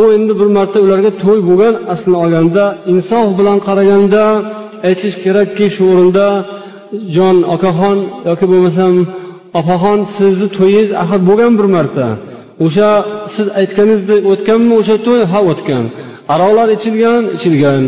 U 0.00 0.02
endi 0.16 0.32
bir 0.40 0.48
marta 0.56 0.78
ularga 0.86 1.10
to'y 1.24 1.38
bo'lgan 1.48 1.74
aslini 1.92 2.16
olganda 2.24 2.64
insof 2.92 3.26
bilan 3.38 3.58
qaraganda 3.68 4.22
aytish 4.88 5.16
kerakki 5.24 5.66
shu 5.76 5.82
o'rinda 5.92 6.26
jon 7.16 7.36
okaxon 7.54 7.98
yoki 8.28 8.44
bo'lmasam 8.52 8.94
opaxon 9.60 9.98
sizni 10.16 10.48
to'yingiz 10.58 10.90
axir 11.02 11.20
bo'lgan 11.28 11.52
bir 11.58 11.66
marta. 11.76 12.06
O'sha 12.64 12.90
siz 13.34 13.46
aytganingizdek 13.60 14.20
o'tganmi 14.32 14.72
o'sha 14.80 14.96
to'y 15.06 15.20
ha 15.32 15.40
o'tgan. 15.52 15.84
Aroqlar 16.34 16.68
ichilgan 16.76 17.22
ichilgan 17.36 17.82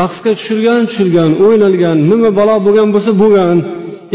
raqsga 0.00 0.32
tushirgan 0.38 0.80
tushirgan 0.88 1.30
o'ynalgan 1.44 1.96
nima 2.10 2.30
balo 2.38 2.56
bo'lgan 2.66 2.88
bo'lsa 2.94 3.12
bo'lgan. 3.22 3.56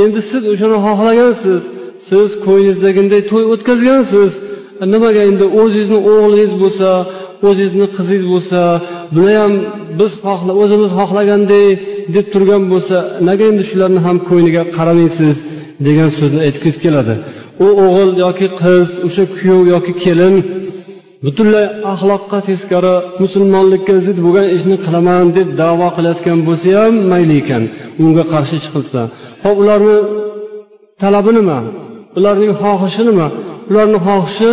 Endi 0.04 0.20
siz 0.30 0.44
o'shani 0.54 0.78
xohlagansiz 0.86 1.62
siz 2.10 2.30
ko'nglingizdagidek 2.46 3.24
to'y 3.32 3.44
o'tkazgansiz 3.54 4.32
nimaga 4.94 5.22
endi 5.30 5.46
o'zingizni 5.60 6.00
o'g'lingiz 6.12 6.54
bo'lsa 6.64 6.90
o'zingizni 7.48 7.88
qizingiz 7.96 8.26
bo'lsa 8.34 8.60
buni 9.16 9.34
ham 9.42 9.54
biz 10.00 10.12
xohla 10.26 10.54
o'zimiz 10.62 10.92
xohlagandek 11.00 11.70
deb 12.16 12.26
turgan 12.34 12.64
bo'lsa 12.74 12.98
nega 13.28 13.44
endi 13.52 13.64
shularni 13.70 14.00
ham 14.06 14.18
ko'ngliga 14.28 14.64
qaramaysiz 14.78 15.36
degan 15.88 16.10
so'zni 16.18 16.40
aytgisi 16.48 16.80
keladi. 16.86 17.14
U 17.66 17.68
o'g'il 17.86 18.12
yoki 18.26 18.48
qiz 18.62 18.88
o'sha 19.08 19.24
kuyov 19.36 19.62
yoki 19.74 19.94
kelin 20.04 20.36
butunlay 21.26 21.66
axloqqa 21.94 22.40
teskari 22.50 22.96
musulmonlikka 23.24 23.96
zid 24.06 24.18
bo'lgan 24.26 24.48
ishni 24.56 24.76
qilaman 24.86 25.26
deb 25.38 25.48
davo 25.62 25.88
qilayotgan 25.96 26.40
bo'lsa 26.48 26.68
ham 26.80 26.94
mayli 27.12 27.36
ekan 27.42 27.64
unga 28.04 28.24
qarshi 28.34 28.58
chiqilsa. 28.64 29.02
Ho'p 29.44 29.58
ularni 29.64 29.98
talabi 31.02 31.32
nima? 31.40 31.60
Ularning 32.18 32.54
xohishi 32.62 33.02
nima? 33.10 33.28
Ularni 33.70 34.00
xohishi 34.08 34.52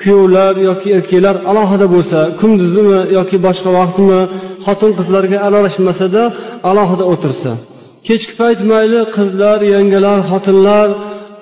kuyovlar 0.00 0.52
yoki 0.68 0.88
erkaklar 0.96 1.36
alohida 1.50 1.86
bo'lsa 1.94 2.18
kunduzimi 2.40 2.98
yoki 3.18 3.36
boshqa 3.46 3.70
vaqtmi 3.78 4.20
xotin 4.64 4.90
qizlarga 4.98 5.38
aralashmasada 5.46 6.22
alohida 6.70 7.04
o'tirsa. 7.12 7.50
Kechki 8.06 8.32
payt 8.40 8.60
mayli 8.72 9.00
qizlar 9.16 9.58
yangalar 9.74 10.18
xotinlar 10.30 10.88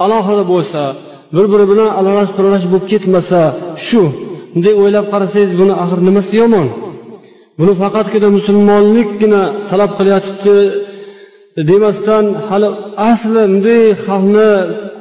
alohida 0.04 0.44
bo'lsa 0.52 0.82
bir 1.34 1.46
biri 1.52 1.64
bilan 1.70 1.90
aralash 2.00 2.30
quralash 2.36 2.66
bo'lib 2.70 2.86
ketmasa 2.92 3.40
shu 3.86 4.02
bunday 4.58 4.74
o'ylab 4.82 5.06
qarasangiz 5.12 5.50
buni 5.60 5.74
axir 5.82 5.98
nimasi 6.08 6.32
yomon? 6.42 6.68
Buni 7.58 7.72
faqatgina 7.82 8.28
musulmonlikgina 8.38 9.42
talab 9.70 9.90
qilyotibdi 9.98 10.56
demasdan 11.70 12.24
hali 12.48 12.68
asli 13.10 13.42
bunday 13.52 13.82
xalqni 14.06 14.50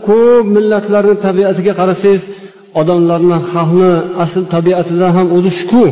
ko'p 0.08 0.46
millatlarni 0.56 1.16
tabiatiga 1.26 1.74
qarasangiz 1.80 2.24
odamlarni 2.82 3.38
xalqni 3.52 3.92
asl 4.24 4.44
tabiatida 4.56 5.08
ham 5.16 5.28
o'zi 5.38 5.52
shuku 5.60 5.84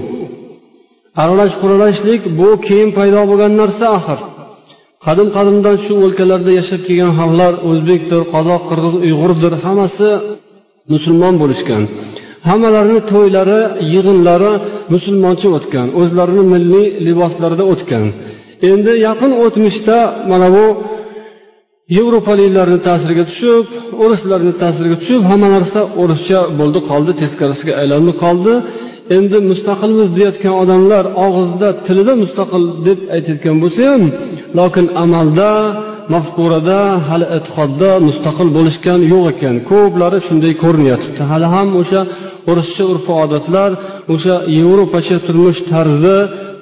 aralash 1.22 1.56
quralashlik 1.62 2.22
bu 2.40 2.50
keyin 2.68 2.90
paydo 2.98 3.22
bo'lgan 3.30 3.52
narsa 3.62 3.86
axir. 3.98 4.20
Qadim 5.06 5.28
qadimdan 5.38 5.76
shu 5.86 5.94
o'lkalarda 6.06 6.52
yashab 6.60 6.82
kelgan 6.88 7.12
xalqlar 7.20 7.54
o'zbekdir 7.70 8.22
qozoq 8.34 8.62
qirg'iz 8.70 8.96
uyg'urdir 9.06 9.54
hammasi 9.64 10.10
musulmon 10.94 11.34
bo'lishgan. 11.42 11.84
Hammalarini 12.50 13.00
to'ylari 13.12 13.62
yig'inlari 13.94 14.54
musulmoncha 14.94 15.48
o'tgan 15.58 15.88
o'zlarini 16.02 16.44
milliy 16.54 16.86
liboslarida 17.08 17.64
o'tgan. 17.74 18.06
Endi 18.72 18.92
yaqin 19.08 19.32
o'tmishda 19.44 19.98
mana 20.32 20.48
bu 20.56 20.66
yevropaliklarni 21.98 22.80
ta'siriga 22.88 23.24
tushib 23.30 23.66
o'rislarni 24.04 24.54
ta'siriga 24.62 24.98
tushib 25.02 25.22
hamma 25.30 25.48
narsa 25.56 25.80
o'rischa 26.02 26.40
bo'ldi 26.60 26.80
qoldi 26.90 27.12
teskarisiga 27.22 27.74
aylandi 27.82 28.14
qoldi. 28.24 28.54
Endi 29.18 29.38
mustaqilmiz 29.52 30.10
deyotgan 30.18 30.54
odamlar 30.64 31.06
og'izda 31.26 31.70
tilida 31.86 32.14
mustaqil 32.24 32.64
deb 32.88 33.00
aytayotgan 33.16 33.56
bo'lsa 33.64 33.82
ham 33.92 34.04
lokin 34.60 34.86
amalda 35.04 35.52
mafkurada 36.14 36.80
hali 37.08 37.26
e'tiqodda 37.38 37.90
mustaqil 38.08 38.48
bo'lishgan 38.58 39.00
yo'q 39.14 39.26
ekan. 39.34 39.56
Ko'plari 39.72 40.20
shunday 40.28 40.54
ko'rinyotibdi. 40.64 41.22
Hali 41.32 41.48
ham 41.56 41.70
o'sha 41.82 42.02
o'rischa 42.50 42.84
urf 42.92 43.06
odatlar 43.24 43.72
o'sha 44.14 44.36
yevropacha 44.58 45.18
turmush 45.28 45.60
tarzi 45.72 46.18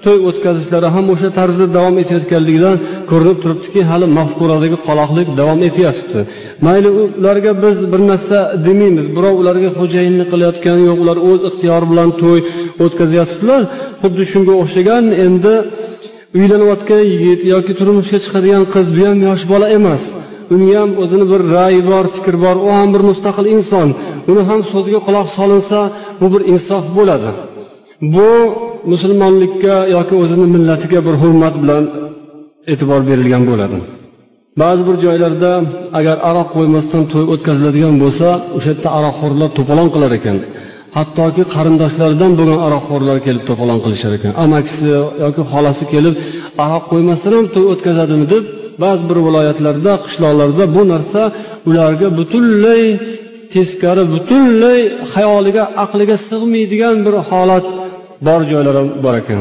to'y 0.06 0.20
o'tkazishlari 0.30 0.88
ham 0.96 1.06
o'sha 1.14 1.30
tarzda 1.40 1.66
davom 1.78 1.96
etayotganligidan 2.04 2.76
ko'rinib 3.12 3.38
turibdiki 3.44 3.82
hali 3.90 4.08
mafkuradagi 4.20 4.78
qoloqlik 4.88 5.28
davom 5.40 5.60
etyapti. 5.70 6.20
Mayli 6.66 6.90
ularga 7.20 7.52
biz 7.64 7.78
bir 7.92 8.02
narsa 8.12 8.38
demaymiz 8.68 9.08
birov 9.18 9.36
ularga 9.42 9.70
xo'jayinlik 9.80 10.28
qilayotgani 10.34 10.84
yo'q 10.90 11.00
ular 11.04 11.18
o'z 11.30 11.42
ixtiyori 11.50 11.86
bilan 11.92 12.10
to'y 12.22 12.40
o'tkazyotibdilar. 12.84 13.62
Xuddi 14.02 14.24
shunga 14.32 14.54
o'xshagan 14.62 15.06
endi 15.26 15.56
uylanayotgan 16.40 17.04
yigit 17.12 17.42
yoki 17.54 17.74
turmushga 17.80 18.18
chiqadigan 18.26 18.64
qiz 18.74 18.86
bu 18.96 19.02
ham 19.10 19.20
yosh 19.30 19.44
bola 19.52 19.68
emas. 19.78 20.04
Uni 20.56 20.72
ham 20.80 20.90
o'zini 21.04 21.26
bir 21.32 21.42
ra'yi 21.56 21.82
bor 21.92 22.06
fikri 22.16 22.38
bor. 22.46 22.56
U 22.68 22.70
ham 22.78 22.90
bir 22.96 23.02
mustaqil 23.10 23.46
inson. 23.56 23.88
Uni 24.32 24.42
ham 24.50 24.60
so'ziga 24.72 25.00
quloq 25.08 25.28
solinsa 25.38 25.80
bu 26.20 26.26
bir 26.34 26.42
insof 26.54 26.84
bo'ladi. 26.98 27.30
Bu 28.16 28.32
musulmonlikka 28.92 29.76
yoki 29.96 30.16
o'zini 30.24 30.46
millatiga 30.56 31.00
bir 31.08 31.16
hurmat 31.22 31.56
bilan 31.62 31.84
e'tibor 32.72 33.02
berilgan 33.10 33.44
bo'ladi. 33.52 33.78
Ba'zi 34.62 34.82
bir 34.88 34.96
joylarda 35.06 35.52
agar 36.00 36.18
aroq 36.30 36.48
qo'ymasdan 36.56 37.04
to'y 37.12 37.26
o'tkaziladigan 37.34 37.96
bo'lsa 38.04 38.28
o'sha 38.58 38.70
yerda 38.74 38.90
aroqxo'rlar 39.00 39.50
to'polon 39.58 39.88
qilar 39.94 40.12
ekan. 40.20 40.38
Hattoki 40.98 41.44
qarindoshlaridan 41.56 42.32
bo'lgan 42.40 42.60
aroqxo'rlar 42.68 43.18
kelib 43.26 43.44
to'polon 43.50 43.80
qilishar 43.86 44.12
ekan. 44.18 44.32
Amakisi 44.46 44.86
yoki 45.24 45.42
xolasi 45.52 45.84
kelib 45.94 46.16
aroq 46.66 46.84
qo'ymasdan 46.92 47.34
ham 47.38 47.46
to'y 47.56 47.66
o'tkazadimi 47.74 48.26
deb 48.34 48.44
ba'zi 48.84 49.04
bir 49.10 49.18
viloyatlarda 49.28 49.92
qishloqlarda 50.06 50.64
bu 50.76 50.82
narsa 50.94 51.22
ularga 51.70 52.08
butunlay 52.20 52.84
teskari 53.54 54.04
butunlay 54.14 54.80
xayoliga 55.14 55.64
aqliga 55.84 56.16
sig'maydigan 56.30 56.96
bir 57.06 57.16
holat 57.30 57.66
bor 58.28 58.42
joylar 58.52 58.76
ham 58.80 58.88
bor 59.06 59.16
ekan. 59.22 59.40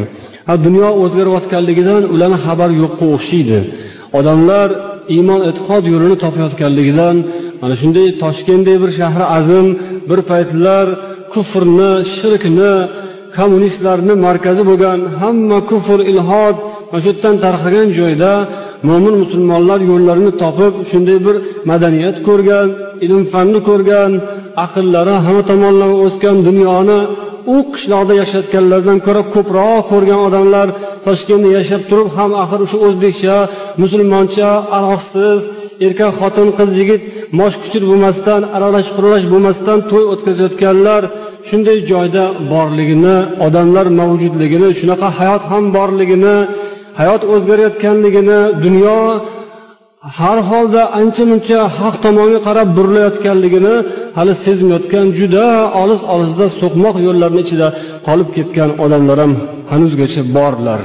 Ha 0.49 0.55
dunyo 0.67 0.89
o'zgarayotganligidan 1.03 2.03
ularni 2.15 2.39
xabari 2.47 2.75
yo'qqa 2.83 3.05
o'xshaydi. 3.17 3.59
Odamlar 4.19 4.69
iymon 5.17 5.41
e'tiqod 5.49 5.85
yo'lini 5.93 6.17
topayotganligidan 6.25 7.17
mana 7.63 7.75
shunday 7.81 8.07
toshkentdek 8.23 8.77
bir 8.83 8.91
shahri 9.01 9.25
azim 9.39 9.67
bir 10.11 10.21
paytlar 10.31 10.87
kufrni 11.35 11.93
shirkni 12.17 12.73
kommunistlarni 13.37 14.15
markazi 14.27 14.63
bo'lgan 14.71 14.99
hamma 15.21 15.59
kufr 15.71 15.99
ilhod 16.13 16.57
mana 16.91 17.01
shu 17.05 17.09
yerdan 17.11 17.37
tarqagan 17.45 17.89
joyda 17.99 18.33
mo'min 18.89 19.15
musulmonlar 19.23 19.81
yo'llarini 19.91 20.33
topib 20.43 20.73
shunday 20.91 21.19
bir 21.27 21.37
madaniyat 21.71 22.17
ko'rgan 22.29 22.69
ilm 23.05 23.23
fanni 23.33 23.61
ko'rgan 23.69 24.13
aqllari 24.65 25.15
hamma 25.25 25.43
tomonlama 25.51 25.97
o'sgan 26.07 26.37
dunyoni 26.49 26.99
u 27.55 27.57
qishloqda 27.73 28.15
yashayotganlardan 28.23 28.99
ko'ra 29.07 29.23
ko'proq 29.35 29.83
ko'rgan 29.93 30.21
odamlar 30.27 30.69
toshkentda 31.07 31.49
yashab 31.59 31.83
turib 31.91 32.09
ham 32.17 32.31
axir 32.43 32.61
o'sha 32.67 32.79
o'zbekcha 32.87 33.37
musulmoncha 33.83 34.51
aroqsiz 34.79 35.41
erkak 35.87 36.13
xotin 36.21 36.49
qiz 36.59 36.71
yigit 36.81 37.03
mosh 37.39 37.57
kuchir 37.63 37.83
bo'lmasdan 37.91 38.41
aralash 38.57 38.89
quralash 38.97 39.27
bo'lmasdan 39.33 39.79
to'y 39.91 40.05
o'tkazayotganlar 40.13 41.03
shunday 41.49 41.79
joyda 41.91 42.25
borligini 42.53 43.17
odamlar 43.47 43.87
mavjudligini 44.01 44.69
shunaqa 44.81 45.09
hayot 45.19 45.43
ham 45.51 45.65
borligini 45.77 46.37
hayot 46.99 47.23
o'zgarayotganligini 47.35 48.41
dunyo 48.65 48.99
har 50.19 50.39
holda 50.51 50.83
ancha 51.01 51.25
muncha 51.31 51.59
haq 51.79 51.95
tomonga 52.05 52.41
qarab 52.49 52.69
burilayotganligini 52.77 53.75
hali 54.17 54.33
sezmayotgan 54.45 55.07
juda 55.19 55.47
olis 55.83 56.01
olisda 56.15 56.47
so'qmoq 56.61 56.97
yo'llarni 57.07 57.41
ichida 57.47 57.69
qolib 58.07 58.29
ketgan 58.37 58.71
odamlar 58.85 59.19
ham 59.25 59.33
hanuzgacha 59.73 60.23
borlar. 60.37 60.81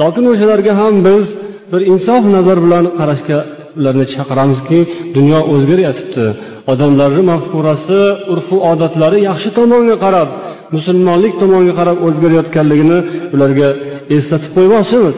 Lokin 0.00 0.24
o'shalarga 0.32 0.72
ham 0.80 0.94
biz 1.08 1.24
bir 1.72 1.80
insof 1.92 2.22
nazar 2.36 2.58
bilan 2.64 2.84
qarashga 2.98 3.38
ularni 3.78 4.06
chaqiramizki 4.14 4.78
dunyo 5.16 5.40
o'zgaryotibdi 5.54 6.26
odamlarni 6.72 7.22
mafkurasi 7.32 8.00
urfu 8.32 8.56
odatlari 8.72 9.18
yaxshi 9.28 9.50
tomonga 9.58 9.96
qarab 10.04 10.28
musulmonlik 10.74 11.34
tomonga 11.42 11.72
qarab 11.80 11.96
o'zgarayotganligini 12.06 12.98
ularga 13.34 13.68
eslatib 14.16 14.50
qo'ymoqchimiz. 14.56 15.16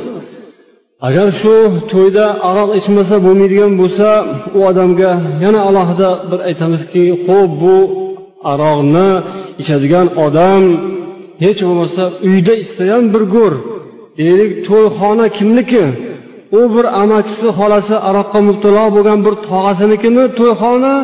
Agar 1.09 1.29
shu 1.41 1.55
to'yda 1.93 2.27
aroq 2.51 2.71
ichmasa 2.81 3.15
bo'lmaydigan 3.27 3.73
bo'lsa 3.81 4.09
u 4.57 4.61
odamga 4.71 5.13
yana 5.45 5.61
alohida 5.69 6.09
bir 6.31 6.41
aytamizki 6.49 7.05
ho'p 7.25 7.51
bu 7.63 7.77
aroqni 8.53 9.09
ichadigan 9.63 10.07
odam 10.27 10.63
hech 11.45 11.61
bo'lmasa 11.69 12.03
uyda 12.29 12.55
ichsa 12.65 12.83
ham 12.93 13.05
bir 13.15 13.23
go'r 13.35 13.55
deylik 14.19 14.53
to'yxona 14.69 15.27
kimniki? 15.39 15.85
U 16.59 16.61
bir 16.75 16.85
amakisi 17.03 17.49
xolasi 17.59 17.95
aroqqa 18.09 18.39
mubtalo 18.49 18.85
bo'lgan 18.97 19.19
bir 19.27 19.35
tog'asinikimi 19.49 20.25
to'yxona 20.39 20.95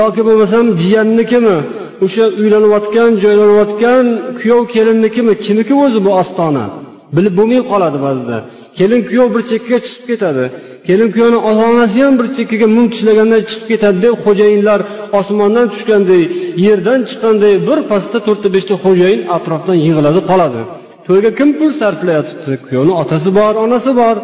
yoki 0.00 0.20
bo'lmasam 0.28 0.64
jiyannikimi? 0.80 1.56
O'sha 2.04 2.24
uylanayotgan 2.40 3.10
joylanayotgan 3.22 4.04
kuyov 4.38 4.62
kelinnikimi? 4.74 5.32
Kimniki 5.44 5.74
o'zi 5.84 5.98
bu 6.06 6.10
ostona? 6.22 6.64
Bilib 7.16 7.34
bo'lmay 7.38 7.60
qoladi 7.70 7.98
ba'zida. 8.06 8.36
Kelin 8.78 9.00
kuyov 9.08 9.28
bir 9.34 9.42
chekkaga 9.50 9.78
chiqib 9.86 10.04
ketadi. 10.10 10.44
Kelin 10.88 11.08
kuyovni 11.14 11.38
ota 11.50 11.64
onasi 11.72 11.98
ham 12.04 12.14
bir 12.20 12.26
chekkaga 12.36 12.66
mung 12.76 12.86
tishlaganday 12.94 13.40
chiqib 13.50 13.66
ketadi 13.72 13.98
deb 14.04 14.14
xo'jayinlar 14.24 14.80
osmondan 15.18 15.66
tushganday 15.72 16.22
yerdan 16.66 17.00
chiqqanday 17.08 17.54
bir 17.68 17.78
pastda 17.90 18.18
to'rtta 18.26 18.48
beshta 18.56 18.74
xo'jayin 18.84 19.20
atrofdan 19.36 19.76
yig'iladi 19.86 20.20
qoladi. 20.30 20.60
To'yga 21.06 21.30
kim 21.38 21.50
pul 21.58 21.70
sarflayotibdi? 21.80 22.52
Kuyovni 22.66 22.94
otasi 23.02 23.30
bor 23.38 23.54
onasi 23.64 23.90
bor. 24.00 24.16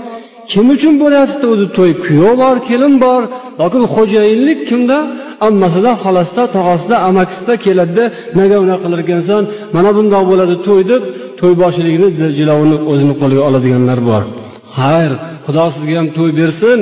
Kim 0.50 0.66
uchun 0.74 0.94
bo'lyapti 1.02 1.44
o'zi 1.52 1.66
to'y? 1.76 1.92
Kuyov 2.04 2.34
bor 2.42 2.56
kelin 2.68 2.94
bor. 3.04 3.22
Lekin 3.60 3.82
xo'jayinlik 3.94 4.60
kimda? 4.70 4.98
Ammasida 5.46 5.92
xolasida 6.02 6.44
tog'asida 6.56 6.96
amakisida 7.08 7.54
keladida. 7.64 8.04
Nega 8.38 8.56
unaqa 8.64 8.82
qilar 8.84 9.00
ekansan 9.04 9.42
mana 9.76 9.90
bundoq 9.96 10.24
bo'ladi 10.30 10.54
to'y 10.66 10.82
deb 10.92 11.02
to'yboshchiligini 11.40 12.08
jilovini 12.38 12.76
o'zini 12.90 13.14
qo'liga 13.20 13.42
oladiganlar 13.48 14.00
bor. 14.10 14.22
Xayr 14.78 15.12
xudo 15.46 15.64
sizga 15.74 15.94
ham 16.00 16.08
to'y 16.16 16.32
bersin. 16.40 16.80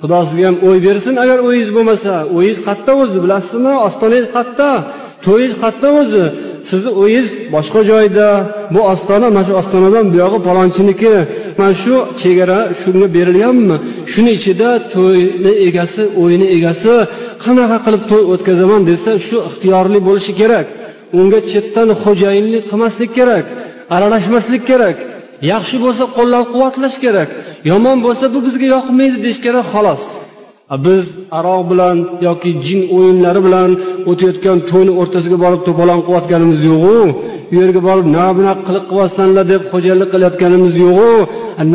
Xudo 0.00 0.20
sizga 0.28 0.44
ham 0.48 0.56
o'y 0.68 0.78
bersin 0.86 1.14
agar 1.24 1.38
o'yingiz 1.46 1.70
bo'lmasa. 1.76 2.12
O'yingiz 2.36 2.60
qayerda 2.66 2.92
o'zi 3.02 3.18
bilasizmi? 3.24 3.72
Ostonangiz 3.88 4.28
qayerda 4.36 4.70
to'yingiz 5.24 5.54
qayerda 5.62 5.88
o'zi. 6.00 6.24
Sizni 6.70 6.90
o'yingiz 7.02 7.28
boshqa 7.54 7.80
joyda. 7.90 8.28
Bu 8.74 8.80
ostona 8.92 9.28
mana 9.36 9.44
shu 9.48 9.52
ostonadan 9.60 10.06
buyog'i 10.14 10.38
palonchiniki 10.48 11.14
mana 11.58 11.74
shu 11.82 11.94
chegara 12.20 12.58
shunga 12.80 13.08
berilganmi? 13.16 13.76
Shuni 14.12 14.30
ichida 14.38 14.70
to'yni 14.94 15.52
egasi 15.68 16.02
o'yini 16.22 16.46
egasi 16.56 16.94
qanaqa 17.44 17.78
qilib 17.84 18.02
to'y 18.10 18.24
o'tkazaman 18.32 18.82
desa 18.90 19.10
shu 19.26 19.36
ixtiyorli 19.48 19.98
bo'lishi 20.08 20.32
kerak. 20.40 20.66
Unga 21.20 21.40
chetdan 21.50 21.88
xo'jayinlik 22.02 22.64
qilmaslik 22.70 23.10
kerak 23.18 23.44
aralashmaslik 23.96 24.62
kerak. 24.70 24.96
Yaxshi 25.50 25.76
bo'lsa 25.84 26.04
qo'llab 26.16 26.44
quvvatlash 26.52 26.96
kerak 27.04 27.30
yomon 27.70 27.98
bo'lsa 28.06 28.24
bu 28.34 28.38
bizga 28.46 28.66
yoqmaydi 28.76 29.16
deyish 29.24 29.40
kerak 29.46 29.66
xolos. 29.74 30.02
Biz 30.86 31.04
aroq 31.38 31.62
bilan 31.70 31.96
yoki 32.28 32.50
jin 32.66 32.80
o'yinlari 32.96 33.40
bilan 33.46 33.70
o'tayotgan 34.10 34.58
to'yni 34.70 34.92
o'rtasiga 35.00 35.38
borib 35.44 35.60
to'polon 35.68 36.00
qilayotganimiz 36.06 36.60
yo'qu 36.70 36.96
u 37.52 37.54
yerga 37.60 37.80
borib 37.88 38.06
na 38.16 38.24
bunaqa 38.38 38.62
qiliq 38.68 38.84
qilyapsanlar 38.90 39.44
deb 39.52 39.62
xo'jayinlik 39.72 40.10
qilayotganimiz 40.14 40.74
yo'qu 40.84 41.10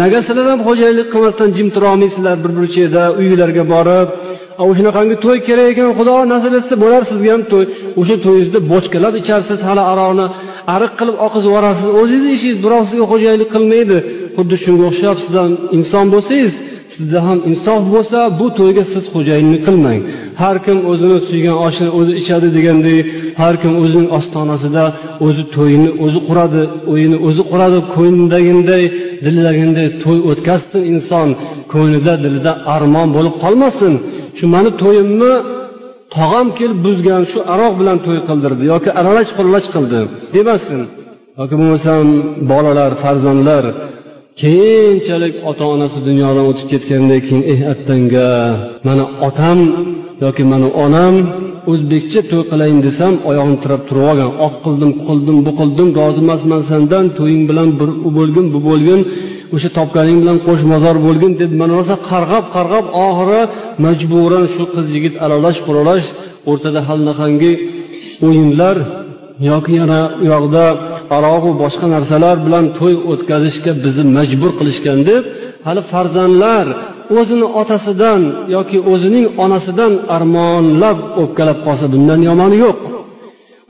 nega 0.02 0.20
sizlar 0.28 0.46
ham 0.52 0.62
xo'jayinlik 0.68 1.08
qilmasdan 1.14 1.50
jim 1.58 1.68
turolmaysizlar 1.76 2.36
bir 2.44 2.52
burchakda 2.58 3.04
uyinglarga 3.20 3.64
borib 3.74 4.08
shunaqangi 4.78 5.16
to'y 5.26 5.38
kerak 5.48 5.68
ekan 5.74 5.90
xudo 5.98 6.16
nasib 6.34 6.54
etsa 6.60 6.74
bo'lar 6.84 7.02
sizga 7.12 7.30
ham 7.36 7.44
to'y 7.52 7.66
o'sha 8.02 8.16
to'yingizda 8.26 8.60
bochkalab 8.72 9.14
icharsiz 9.22 9.60
hali 9.68 9.84
aroqni 9.92 10.26
ariq 10.76 10.94
qilib 11.00 11.18
oqizib 11.26 11.50
yuborasiz. 11.50 11.88
O'zingizni 12.00 12.32
ishingiz 12.38 12.60
birov 12.66 12.82
sizga 12.90 13.06
xo'jayinlik 13.12 13.50
qilmaydi. 13.56 13.98
Xuddi 14.38 14.56
shunga 14.64 14.84
o'xshab 14.90 15.18
siz 15.24 15.34
ham 15.42 15.52
inson 15.78 16.06
bo'lsangiz 16.14 16.54
sizda 16.96 17.20
ham 17.28 17.40
insof 17.50 17.82
bo'lsa 17.94 18.20
bu 18.40 18.48
to'yga 18.60 18.84
siz 18.94 19.04
xo'jayinlik 19.14 19.62
qilmang. 19.68 20.00
Har 20.42 20.58
kim 20.66 20.78
o'zini 20.92 21.18
suygan 21.30 21.58
oshini 21.68 21.90
o'zi 22.00 22.14
ichadi 22.22 22.48
degandek 22.58 23.02
har 23.42 23.56
kim 23.62 23.74
o'zining 23.84 24.10
ostonasida 24.18 24.84
o'zi 25.26 25.44
to'yini 25.56 25.90
o'zi 26.06 26.20
quradi 26.28 26.62
o'yini 26.92 27.18
o'zi 27.28 27.44
quradi 27.52 27.80
ko'nglidagiday 27.96 28.84
dilidagiday 29.26 29.88
to'y 30.04 30.20
o'tkazsin 30.30 30.82
inson. 30.94 31.28
Ko'nglida 31.74 32.14
dilida 32.24 32.52
armon 32.76 33.08
bo'lib 33.16 33.36
qolmasin. 33.44 33.94
Shu 34.38 34.46
mani 34.54 34.72
to'yimmi 34.84 35.32
tog'am 36.15 36.48
kelib 36.60 36.80
buzgan 36.88 37.24
shu 37.32 37.39
aroq 37.54 37.74
bilan 37.80 37.98
to'y 38.06 38.20
qildirdi 38.30 38.63
yoki 38.74 38.89
aralash 39.00 39.32
quralash 39.38 39.67
qildi 39.76 40.00
demasin 40.36 40.82
yoki 41.39 41.56
bo'lmasam 41.60 42.06
bolalar 42.52 42.91
farzandlar 43.04 43.63
keyinchalik 44.41 45.36
ota 45.50 45.65
onasi 45.74 46.00
dunyodan 46.08 46.46
o'tib 46.52 46.67
ketgandan 46.74 47.20
keyin 47.26 47.43
eh 47.54 47.60
attanga 47.74 48.30
mana 48.88 49.04
otam 49.28 49.60
yoki 50.24 50.43
mani 50.52 50.67
onam 50.86 51.15
o'zbekcha 51.72 52.22
to'y 52.30 52.43
qilayin 52.52 52.80
desam 52.88 53.13
oyog'im 53.30 53.58
tirab 53.63 53.82
turib 53.88 54.06
olgan 54.12 54.32
oq 54.48 54.56
qildim 54.65 54.91
qildim 55.08 55.38
bu 55.46 55.52
qildim 55.60 55.89
rozi 56.00 56.20
emasman 56.26 56.62
sendan 56.72 57.06
to'ying 57.17 57.43
bilan 57.50 57.70
bir 57.80 57.89
u 58.08 58.10
bo'lgin 58.17 58.46
bu 58.54 58.60
bo'lgin. 58.70 59.02
O'sha 59.56 59.70
topganing 59.78 60.18
bilan 60.22 60.38
qo'shmozor 60.48 60.96
bo'lgin 61.08 61.32
deb 61.42 61.52
mana 61.60 61.74
rosa 61.80 61.96
qarg'ab 62.10 62.46
qarg'ab 62.56 62.86
oxiri 63.06 63.42
majburan 63.86 64.46
shu 64.54 64.64
qiz 64.74 64.88
yigit 64.96 65.16
aralash 65.26 65.60
quralash 65.68 66.08
o'rtada 66.50 66.82
allaqangi 66.94 67.54
o'yinlar 68.28 68.78
yoki 69.50 69.74
yana 69.82 70.02
u 70.24 70.26
yoqda 70.34 70.66
aroqu 71.18 71.50
boshqa 71.64 71.86
narsalar 71.96 72.36
bilan 72.46 72.66
to'y 72.80 72.96
o'tkazishga 73.12 73.72
bizni 73.84 74.06
majbur 74.18 74.52
qilishgan 74.60 75.00
deb 75.10 75.24
hali 75.68 75.82
farzandlar 75.92 76.66
o'zini 77.20 77.48
otasidan 77.62 78.22
yoki 78.56 78.78
o'zining 78.92 79.26
onasidan 79.44 79.94
armonlab 80.16 80.98
o'pkalab 81.22 81.58
qolsa 81.66 81.86
bundan 81.94 82.20
yomoni 82.30 82.58
yo'q. 82.66 82.80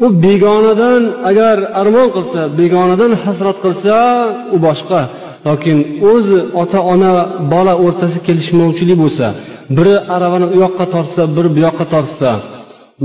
U 0.03 0.07
begonadan 0.25 1.01
agar 1.29 1.57
armon 1.81 2.07
qilsa 2.15 2.41
begonadan 2.59 3.11
hasrat 3.23 3.57
qilsa 3.65 3.95
u 4.55 4.57
boshqa. 4.67 5.01
Lokin 5.47 5.77
o'zi 6.11 6.37
ota 6.61 6.79
ona 6.93 7.11
bola 7.53 7.73
o'rtasida 7.85 8.21
kelishmovchilik 8.27 8.97
bo'lsa 9.03 9.25
biri 9.77 9.95
aravani 10.15 10.47
u 10.53 10.55
yoqqa 10.63 10.85
tortsa 10.93 11.21
biri 11.35 11.49
bu 11.55 11.59
yoqqa 11.67 11.85
tortsa 11.93 12.29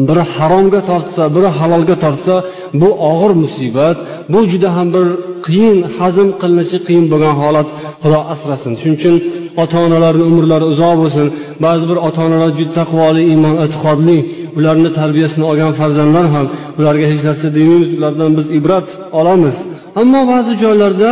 biri 0.08 0.24
haromga 0.34 0.80
tortsa 0.90 1.22
biri 1.36 1.50
halolga 1.58 1.96
tortsa 2.04 2.34
bu 2.80 2.88
og'ir 3.10 3.32
musibat 3.44 3.96
bu 4.32 4.38
juda 4.52 4.68
ham 4.76 4.88
bir 4.94 5.06
qiyin 5.46 5.78
hazm 5.96 6.28
qilinishi 6.40 6.78
qiyin 6.86 7.06
bo'lgan 7.12 7.34
holat 7.42 7.68
xudo 8.02 8.20
asrasin. 8.34 8.72
Shuning 8.80 8.96
uchun 9.00 9.16
ota 9.62 9.76
onalarni 9.86 10.24
umrlari 10.30 10.66
uzoq 10.72 10.94
bo'lsin. 11.02 11.26
Ba'zi 11.64 11.84
bir 11.90 11.98
ota 12.08 12.20
onalar 12.28 12.50
juda 12.58 12.72
taqvoli 12.80 13.22
iymon 13.32 13.54
e'tiqodli 13.64 14.18
ularni 14.58 14.90
tarbiyasini 14.98 15.44
olgan 15.50 15.72
farzandlar 15.80 16.26
ham 16.34 16.46
ularga 16.78 17.06
hech 17.12 17.22
narsa 17.28 17.46
demaymiz 17.56 17.90
ulardan 17.98 18.30
biz 18.38 18.46
ibrat 18.58 18.88
olamiz. 19.20 19.56
Ammo 20.00 20.20
ba'zi 20.32 20.52
joylarda 20.62 21.10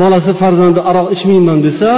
bolasi 0.00 0.32
farzandi 0.40 0.80
aroq 0.90 1.06
ichmayman 1.16 1.58
desa 1.66 1.90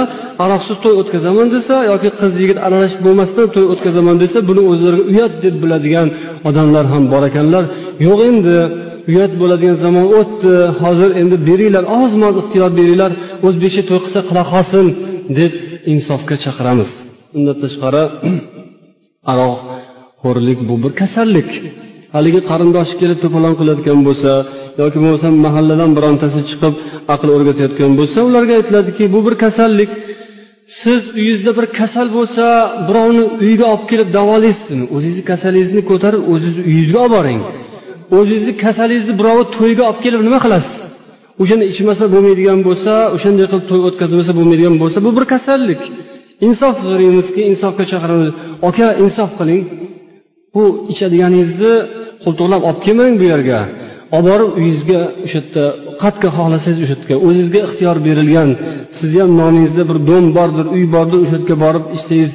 aroqsiz 0.43 0.77
to'y 0.83 0.95
o'tkazaman 1.01 1.47
desa 1.55 1.75
yoki 1.91 2.09
qiz 2.19 2.33
yigit 2.41 2.57
aralashib 2.65 3.01
bo'lmasdan 3.07 3.47
to'y 3.55 3.65
o'tkazaman 3.73 4.17
desa 4.23 4.37
buni 4.49 4.61
o'zlariga 4.71 5.03
uyat 5.11 5.33
deb 5.45 5.55
biladigan 5.63 6.07
odamlar 6.49 6.85
ham 6.93 7.03
bor 7.13 7.23
ekanlar. 7.29 7.63
Yo'q 8.07 8.19
endi 8.29 8.57
uyat 9.11 9.33
bo'ladigan 9.41 9.77
zamon 9.85 10.05
o'tdi 10.19 10.53
hozir 10.81 11.09
endi 11.21 11.35
beringlar 11.47 11.83
oz 11.99 12.11
moz 12.23 12.35
ixtiyor 12.41 12.69
beringlar 12.79 13.11
o'zbekcha 13.47 13.81
to'y 13.89 13.99
qilsa 14.05 14.21
qila 14.29 14.43
qolsin 14.53 14.85
deb 15.39 15.51
insofga 15.93 16.35
chaqiramiz. 16.43 16.91
Undan 17.37 17.55
tashqari 17.63 18.03
aroqxo'rlik 19.31 20.59
bu 20.69 20.75
bir 20.83 20.91
kasallik. 21.01 21.49
Haligi 22.15 22.41
qarindoshi 22.49 22.93
kelib 23.01 23.17
to'polon 23.23 23.53
qilayotgan 23.59 23.99
bo'lsa 24.07 24.31
yoki 24.81 24.97
bo'lmasam 25.03 25.33
mahalladan 25.45 25.91
birontasi 25.97 26.39
chiqib 26.49 26.73
aql 27.13 27.27
o'rgatayotgan 27.35 27.91
bo'lsa 27.99 28.17
ularga 28.29 28.53
aytiladiki 28.59 29.03
bu 29.13 29.19
bir 29.27 29.35
kasallik. 29.43 29.91
Siz 30.81 31.01
uyingizda 31.17 31.51
bir 31.57 31.65
kasal 31.79 32.07
bo'lsa 32.17 32.45
birovni 32.87 33.23
uyiga 33.43 33.65
olib 33.73 33.85
kelib 33.91 34.09
davolaysizmi 34.17 34.85
o'zingizni 34.95 35.23
kasalingizni 35.31 35.81
ko'tarib 35.91 36.21
o'zingizni 36.31 36.63
uyingizga 36.69 36.99
olib 37.05 37.13
boring. 37.17 37.39
O'zingizni 38.17 38.53
kasalingizni 38.65 39.13
birovni 39.19 39.45
to'yiga 39.57 39.83
olib 39.89 39.99
kelib 40.05 40.21
nima 40.27 40.39
qilasiz? 40.45 40.75
O'shani 41.41 41.65
ichmasa 41.71 42.03
bo'lmaydigan 42.13 42.59
bo'lsa 42.67 42.93
o'shanday 43.15 43.45
qilib 43.51 43.65
to'y 43.71 43.81
o'tkazmasa 43.87 44.31
bo'lmaydigan 44.37 44.75
bo'lsa 44.81 44.97
bu 45.05 45.09
bir 45.17 45.25
kasallik. 45.33 45.81
Insof 46.47 46.75
so'raymizki 46.85 47.41
insofga 47.51 47.83
chaqiramiz. 47.91 48.29
Aka 48.69 48.87
insof 49.03 49.31
qiling. 49.39 49.61
Bu 50.55 50.63
ichadiganingizni 50.93 51.73
qo'ltiqlab 52.23 52.61
olib 52.69 52.79
kelmang 52.85 53.13
bu 53.21 53.25
yerga. 53.33 53.59
Olib 54.15 54.25
borib 54.29 54.49
uyingizga 54.57 54.99
o'sha 55.25 55.39
yerda 55.39 55.63
qayerga 56.01 56.29
xohlasangiz 56.37 56.79
o'sha 56.85 56.95
yerga 56.95 57.15
o'zingizga 57.27 57.59
ixtiyor 57.67 57.97
berilgan 58.07 58.49
sizni 58.99 59.19
ham 59.23 59.31
nomingizda 59.41 59.83
bir 59.89 59.97
dom 60.09 60.25
bordir 60.37 60.65
uy 60.75 60.83
bordir 60.95 61.17
o'sha 61.23 61.35
yerga 61.37 61.55
borib 61.65 61.85
ichsangiz 61.97 62.31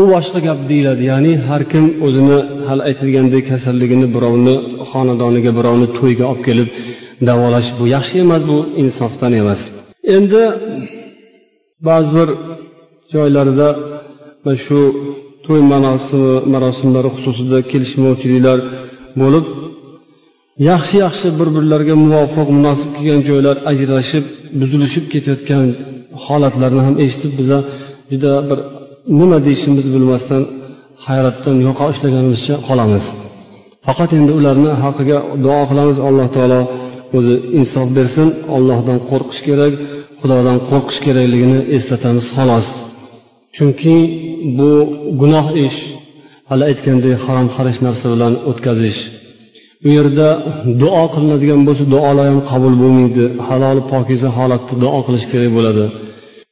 u 0.00 0.02
boshqa 0.12 0.38
gap 0.46 0.60
deyiladi. 0.70 1.02
Ya'ni 1.10 1.32
har 1.48 1.62
kim 1.72 1.84
o'zini 2.06 2.38
hali 2.68 2.82
aytilgandek 2.90 3.44
kasalligini 3.52 4.06
birovni 4.14 4.54
xonadoniga 4.90 5.50
birovni 5.58 5.86
to'yga 5.98 6.24
olib 6.32 6.42
kelib 6.48 6.68
davolash 7.28 7.68
bu 7.78 7.84
yaxshi 7.96 8.16
emas 8.24 8.42
bu 8.50 8.58
insofdan 8.82 9.32
emas. 9.42 9.60
Endi 10.16 10.42
ba'zi 11.88 12.10
bir 12.16 12.28
joylarda 13.14 13.68
shu 14.64 14.80
to'y 15.46 15.60
marosimlari 16.54 17.10
xususida 17.16 17.58
kelishmovchiliklar 17.70 18.58
bo'lib 19.20 19.44
yaxshi 20.70 20.96
yaxshi 21.04 21.28
bir 21.38 21.48
birlariga 21.56 21.94
muvofiq 22.04 22.48
munosib 22.58 22.90
kelgan 22.96 23.20
joylar 23.28 23.56
ajrashib 23.70 24.24
buzilishib 24.60 25.04
ketayotgan 25.12 25.64
holatlarni 26.24 26.82
ham 26.86 26.94
eshitib 27.04 27.32
biza 27.40 27.58
juda 28.12 28.32
bir 28.48 28.58
nima 29.20 29.38
deyishimizni 29.46 29.90
bilmasdan 29.96 30.42
hayratdan 31.06 31.56
yoqa 31.66 31.84
ushlaganimizcha 31.92 32.54
qolamiz. 32.68 33.04
Faqat 33.86 34.10
endi 34.18 34.32
ularni 34.38 34.70
haqqiga 34.84 35.18
duo 35.44 35.62
qilamiz. 35.70 35.96
Alloh 36.08 36.28
taolo 36.36 36.60
o'zi 37.16 37.34
insof 37.58 37.88
bersin. 37.98 38.28
Ollohdan 38.56 38.98
qo'rqish 39.10 39.40
kerak 39.48 39.74
xudodan 40.20 40.58
qo'rqish 40.70 41.00
kerakligini 41.06 41.58
eslatamiz 41.76 42.26
xolos. 42.36 42.68
Chunki 43.56 43.96
bu 44.58 44.70
gunoh 45.20 45.46
ish. 45.66 45.78
Hali 46.50 46.64
aytgandek 46.70 47.14
harom 47.24 47.48
xarish 47.56 47.78
narsa 47.86 48.06
bilan 48.12 48.32
o'tkazish. 48.50 49.00
U 49.86 49.88
yerda 49.96 50.28
duo 50.82 51.04
qilinadigan 51.14 51.60
bo'lsa 51.68 51.84
duolar 51.94 52.26
ham 52.30 52.40
qabul 52.50 52.74
bo'lmaydi. 52.82 53.24
Halol 53.46 53.78
pokiza 53.92 54.28
holatda 54.38 54.74
duo 54.82 54.98
qilish 55.06 55.26
kerak 55.32 55.50
bo'ladi. 55.58 55.84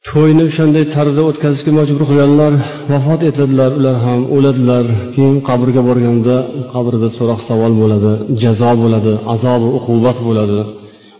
To'yni 0.09 0.43
o'shanday 0.49 0.85
tarzda 0.95 1.21
o'tkazishga 1.29 1.71
majbur 1.79 2.03
qilganlar 2.09 2.53
vafot 2.91 3.21
etadilar. 3.29 3.71
Ular 3.79 3.97
ham 4.05 4.21
o'ladilar. 4.35 4.85
Keyin 5.13 5.37
qabrga 5.49 5.81
borganda 5.89 6.35
qabrda 6.73 7.07
so'roq 7.17 7.39
savol 7.49 7.73
bo'ladi 7.81 8.11
jazo 8.43 8.71
bo'ladi 8.83 9.13
azobi 9.33 9.67
uqubat 9.77 10.17
bo'ladi. 10.27 10.59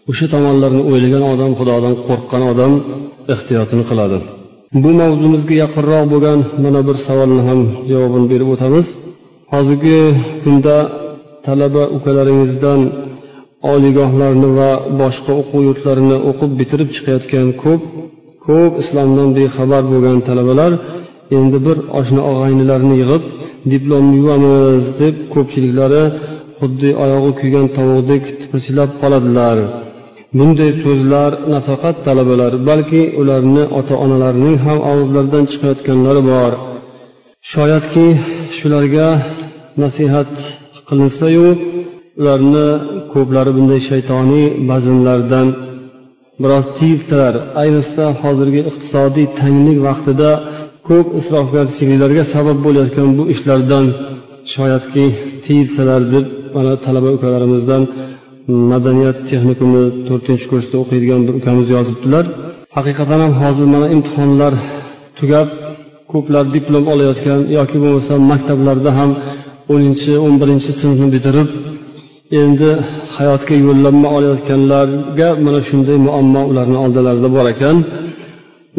O'sha 0.09 0.25
tomonlarni 0.33 0.81
o'ylagan 0.89 1.23
odam 1.33 1.51
xudodan 1.59 1.93
qo'rqqan 2.07 2.43
odam 2.51 2.73
ehtiyotini 3.33 3.83
qiladi. 3.91 4.19
Bu 4.83 4.89
mavzumizga 5.01 5.55
yaqinroq 5.63 6.03
bo'lgan 6.13 6.39
mana 6.63 6.81
bir 6.87 6.97
savolni 7.07 7.41
ham 7.47 7.59
javobini 7.89 8.27
berib 8.31 8.49
o'tamiz. 8.55 8.87
Hozirgi 9.53 9.99
kunda 10.43 10.75
talaba 11.45 11.83
ukalaringizdan 11.97 12.81
oliygohlarni 13.73 14.49
va 14.59 14.71
boshqa 15.01 15.31
o'quv 15.41 15.61
yurtlarini 15.67 16.17
o'qib 16.29 16.51
bitirib 16.59 16.89
chiqayotgan 16.95 17.47
ko'p 17.63 17.81
ko'p 18.45 18.73
islomdan 18.83 19.29
bexabar 19.37 19.83
bo'lgan 19.91 20.17
talabalar 20.27 20.71
endi 21.37 21.57
bir 21.67 21.77
oshna 21.99 22.21
og'aynilarni 22.31 22.95
yig'ib 23.01 23.23
diplomni 23.73 24.15
yuvamiz 24.21 24.85
deb 25.01 25.15
ko'pchiliklari 25.33 26.03
xuddi 26.59 26.89
oyog'i 27.03 27.31
kuygan 27.39 27.67
tovuqdek 27.77 28.23
tipirchilab 28.41 28.89
qoladilar. 29.01 29.57
Bunday 30.37 30.71
so'zlar 30.83 31.31
nafaqat 31.53 31.95
talabalar 32.07 32.53
balki 32.69 33.01
ularni 33.21 33.63
ota 33.79 33.95
onalarining 34.05 34.57
ham 34.65 34.79
og'izlaridan 34.91 35.43
chiqayotganlari 35.51 36.21
bor. 36.31 36.51
Shoyatki 37.51 38.07
shularga 38.57 39.07
nasihat 39.83 40.31
qilinsayu 40.87 41.47
ularni 42.19 42.67
ko'plari 43.13 43.51
bunday 43.57 43.81
shaytoniy 43.89 44.45
bazmlardan 44.69 45.47
biroz 46.41 46.65
tiyilsalar 46.77 47.33
ayniqsa 47.61 48.05
hozirgi 48.21 48.61
iqtisodiy 48.69 49.25
tanglik 49.39 49.79
vaqtida 49.87 50.29
ko'p 50.89 51.07
isrofgarchiliklarga 51.19 52.23
sabab 52.33 52.57
bo'layotgan 52.65 53.09
bu 53.17 53.23
ishlardan 53.33 53.85
shoyatki 54.53 55.05
tiyilsalar 55.45 56.01
deb 56.13 56.25
mana 56.55 56.73
talaba 56.85 57.09
ukalarimizdan 57.17 57.83
madaniyat 58.71 59.17
texnikumi 59.29 59.83
to'rtinchi 60.07 60.45
kursda 60.51 60.75
o'qiydigan 60.83 61.21
bir 61.27 61.33
ukamiz 61.39 61.67
yozibdilar. 61.75 62.25
Haqiqatan 62.77 63.19
ham 63.23 63.33
hozir 63.41 63.67
mana 63.75 63.87
imtihonlar 63.95 64.53
tugab 65.19 65.47
ko'plar 66.11 66.45
diplom 66.55 66.85
olayotgan 66.93 67.39
yoki 67.57 67.77
bo'lmasa 67.83 68.13
maktablarda 68.31 68.91
ham 68.99 69.11
o'ninchi 69.73 70.11
o'n 70.25 70.33
birinchi 70.41 70.71
sinfni 70.81 71.07
bitirib 71.15 71.49
endi 72.41 72.69
hayotga 73.17 73.55
yo'llanma 73.65 74.07
olayotganlarga 74.17 75.29
mana 75.45 75.59
shunday 75.69 75.97
muammo 76.07 76.41
ularni 76.51 76.77
oldilarida 76.85 77.29
bor 77.37 77.45
ekan. 77.53 77.77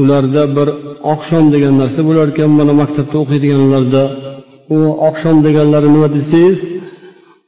Ularda 0.03 0.43
bir 0.57 0.69
oqshom 1.13 1.45
degan 1.55 1.75
narsa 1.83 2.01
bo'lar 2.09 2.27
ekan 2.33 2.51
mana 2.61 2.73
maktabda 2.81 3.17
o'qiydiganlarda. 3.23 4.03
U 4.77 4.79
oqshom 5.09 5.37
deganlari 5.47 5.89
nima 5.95 6.09
desangiz 6.17 6.59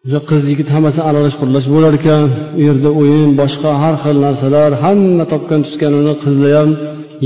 o'sha 0.07 0.21
qiz 0.31 0.43
yigit 0.51 0.69
hammasi 0.75 1.01
aralash 1.09 1.37
quralash 1.41 1.69
bo'lar 1.75 1.93
ekan 2.01 2.23
u 2.59 2.61
yerda 2.69 2.91
o'yin 3.01 3.31
boshqa 3.41 3.71
har 3.83 3.95
xil 4.05 4.17
narsalar 4.27 4.71
hamma 4.85 5.25
topgan 5.33 5.61
tutganini 5.67 6.15
qizlar 6.23 6.53
ham 6.59 6.71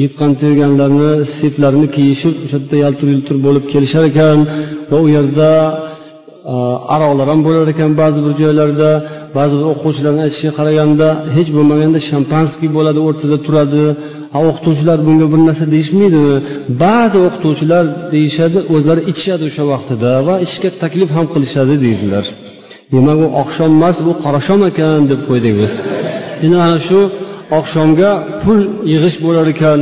yiqqan 0.01 0.31
terganlarini 0.43 1.13
setlarini 1.37 1.89
kiyishib 1.97 2.35
o'sha 2.45 2.59
yerda 2.59 2.77
yaltir 2.85 3.07
yultir 3.15 3.37
bo'lib 3.47 3.65
kelishar 3.73 4.05
ekan 4.13 4.39
va 4.91 4.99
u 5.05 5.07
yerda 5.17 5.51
aroqlar 6.95 7.27
ham 7.33 7.41
bo'lar 7.47 7.67
ekan 7.75 7.91
ba'zi 8.03 8.19
bir 8.27 8.33
joylarda. 8.43 8.91
Ba'zi 9.39 9.55
bir 9.59 9.67
o'quvchilarni 9.73 10.21
aytishiga 10.27 10.53
qaraganda 10.59 11.09
hech 11.37 11.51
bo'lmaganda 11.57 12.01
shampanskiy 12.11 12.71
bo'ladi 12.77 13.01
o'rtada 13.09 13.37
turadi. 13.47 13.85
O'qituvchilar 14.49 14.99
bunga 15.07 15.27
bir 15.33 15.41
narsa 15.49 15.65
deyishmaydimi 15.75 16.37
ba'zi 16.85 17.19
o'qituvchilar 17.27 17.85
deyishadi 18.15 18.59
o'zlari 18.75 19.03
ichishadi 19.11 19.43
o'sha 19.51 19.65
vaqtida 19.73 20.13
va 20.27 20.35
ichishga 20.45 20.71
taklif 20.83 21.11
ham 21.17 21.27
qilishadi 21.35 21.75
deydilar. 21.87 22.27
Demak 22.93 23.19
u 23.25 23.27
oqshom 23.43 23.71
emas 23.79 23.97
u 24.11 24.13
qorashom 24.25 24.61
ekan 24.71 25.01
deb 25.11 25.21
qo'ydik 25.29 25.55
biz 25.61 25.73
endi 26.45 26.57
ana 26.67 26.79
shu 26.89 27.01
oqshomga 27.59 28.11
pul 28.43 28.59
yig'ish 28.93 29.17
bo'lar 29.25 29.47
ekan. 29.55 29.81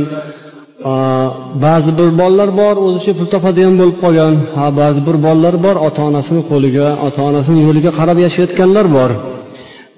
Ba'zi 1.65 1.91
bir 1.99 2.09
bolalar 2.21 2.49
bor 2.61 2.75
o'zicha 2.85 3.11
pul 3.17 3.27
topadigan 3.33 3.75
bo'lib 3.81 3.97
qolgan. 4.03 4.33
Ha 4.57 4.65
ba'zi 4.81 4.99
bir 5.07 5.15
bolalar 5.25 5.55
bor 5.65 5.75
ota 5.87 6.01
onasini 6.09 6.41
qo'liga 6.51 6.87
ota 7.07 7.21
onasini 7.29 7.59
yo'liga 7.67 7.91
qarab 7.99 8.17
yashayotganlar 8.25 8.85
bor. 8.97 9.11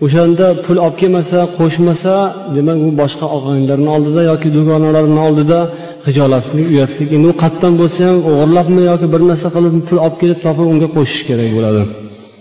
O'shanda 0.05 0.47
pul 0.65 0.77
olib 0.85 0.97
kelmasa 1.01 1.39
qo'shmasa 1.57 2.13
demak 2.55 2.77
u 2.87 2.89
boshqa 3.01 3.25
og'aynilarni 3.37 3.89
oldida 3.95 4.21
yoki 4.31 4.47
dugonalarini 4.57 5.21
oldida 5.27 5.59
hijolatlik 6.07 6.67
uyatlik 6.73 7.09
endi 7.15 7.27
u 7.33 7.35
qayerdan 7.41 7.73
bo'lsa 7.81 7.99
ham 8.07 8.17
o'g'irlabmi 8.29 8.81
yoki 8.91 9.07
bir 9.13 9.21
narsa 9.29 9.47
qilib 9.55 9.73
pul 9.87 9.97
olib 10.05 10.17
kelib 10.21 10.39
topib 10.45 10.65
unga 10.73 10.87
qo'shish 10.95 11.21
kerak 11.29 11.49
bo'ladi. 11.57 11.83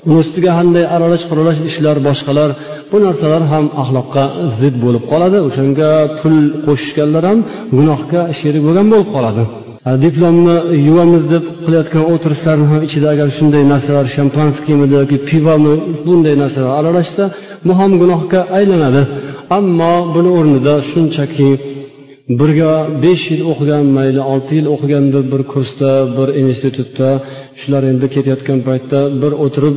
Uni 0.08 0.16
ustiga 0.22 0.50
qanday 0.58 0.84
aralash 0.96 1.24
quralash 1.30 1.60
ishlar 1.70 1.96
boshqalar 2.08 2.50
bu 2.90 2.96
narsalar 3.06 3.42
ham 3.52 3.66
axloqqa 3.82 4.24
zid 4.60 4.74
bo'lib 4.84 5.04
qoladi. 5.12 5.38
O'shanga 5.48 5.90
pul 6.18 6.36
qo'shishganlar 6.66 7.22
ham 7.30 7.38
gunohga 7.78 8.20
sherik 8.38 8.62
bo'lgan 8.66 8.86
bo'lib 8.92 9.10
qoladi. 9.16 9.44
Diplomni 10.04 10.56
yuvamiz 10.88 11.24
deb 11.34 11.44
qilayotgan 11.64 12.04
o'tirishlarni 12.12 12.66
ham 12.72 12.80
ichida 12.88 13.08
agar 13.14 13.28
shunday 13.36 13.62
narsalar 13.72 14.06
shampanskiymidi 14.16 14.94
yoki 15.00 15.16
pivomi 15.28 15.74
bunday 16.06 16.34
narsalar 16.42 16.72
aralashsa 16.80 17.24
bu 17.66 17.72
ham 17.80 17.90
gunohga 18.02 18.40
aylanadi. 18.58 19.02
Ammo 19.58 19.94
buni 20.14 20.30
o'rnida 20.38 20.74
shunchaki 20.90 21.48
birga 22.40 22.72
besh 23.04 23.24
yil 23.32 23.42
o'qigan 23.52 23.84
mayli 23.96 24.22
olti 24.32 24.52
yil 24.58 24.66
o'qigandir 24.74 25.22
bir 25.32 25.42
kursda 25.52 25.90
bir 26.16 26.28
institutda 26.42 27.08
shular 27.60 27.82
endi 27.92 28.06
ketayotgan 28.14 28.58
paytda 28.68 28.98
bir 29.22 29.32
o'tirib 29.44 29.76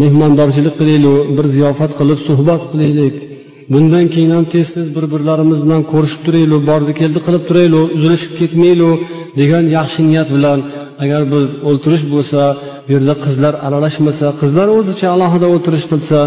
mehmondorchilik 0.00 0.74
qilaylik 0.80 1.16
bir 1.36 1.46
ziyofat 1.56 1.92
qilib 1.98 2.20
suhbat 2.28 2.62
qilaylik. 2.72 3.16
Bundan 3.72 4.04
keyin 4.14 4.30
ham 4.36 4.44
tez 4.54 4.68
tez 4.76 4.86
bir 4.96 5.04
birlarimiz 5.12 5.58
bilan 5.64 5.82
ko'rishib 5.92 6.20
turaylik 6.26 6.62
bordi 6.70 6.92
keldi 7.00 7.18
qilib 7.26 7.42
turaylik 7.48 7.84
uzilishib 7.96 8.32
ketmaylik 8.40 8.98
degan 9.40 9.64
yaxshi 9.78 10.00
niyat 10.10 10.28
bilan 10.36 10.58
agar 11.04 11.22
bir 11.32 11.42
o'ltirish 11.68 12.04
bo'lsa 12.14 12.42
bu 12.86 12.90
yerda 12.94 13.14
qizlar 13.24 13.54
aralashmasa 13.66 14.26
qizlar 14.40 14.68
o'zicha 14.78 15.06
alohida 15.16 15.46
o'tirish 15.56 15.86
qilsa 15.92 16.18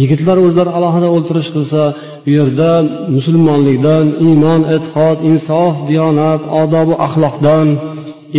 yigitlar 0.00 0.36
o'zlari 0.46 0.70
alohida 0.78 1.08
o'tirish 1.16 1.48
qilsa 1.56 1.82
bu 2.24 2.30
yerda 2.38 2.70
musulmonlikdan 3.16 4.06
iymon 4.26 4.60
e'tiqod 4.74 5.18
insof 5.30 5.74
diyonat 5.90 6.42
odobu 6.62 6.94
axloqdan 7.06 7.66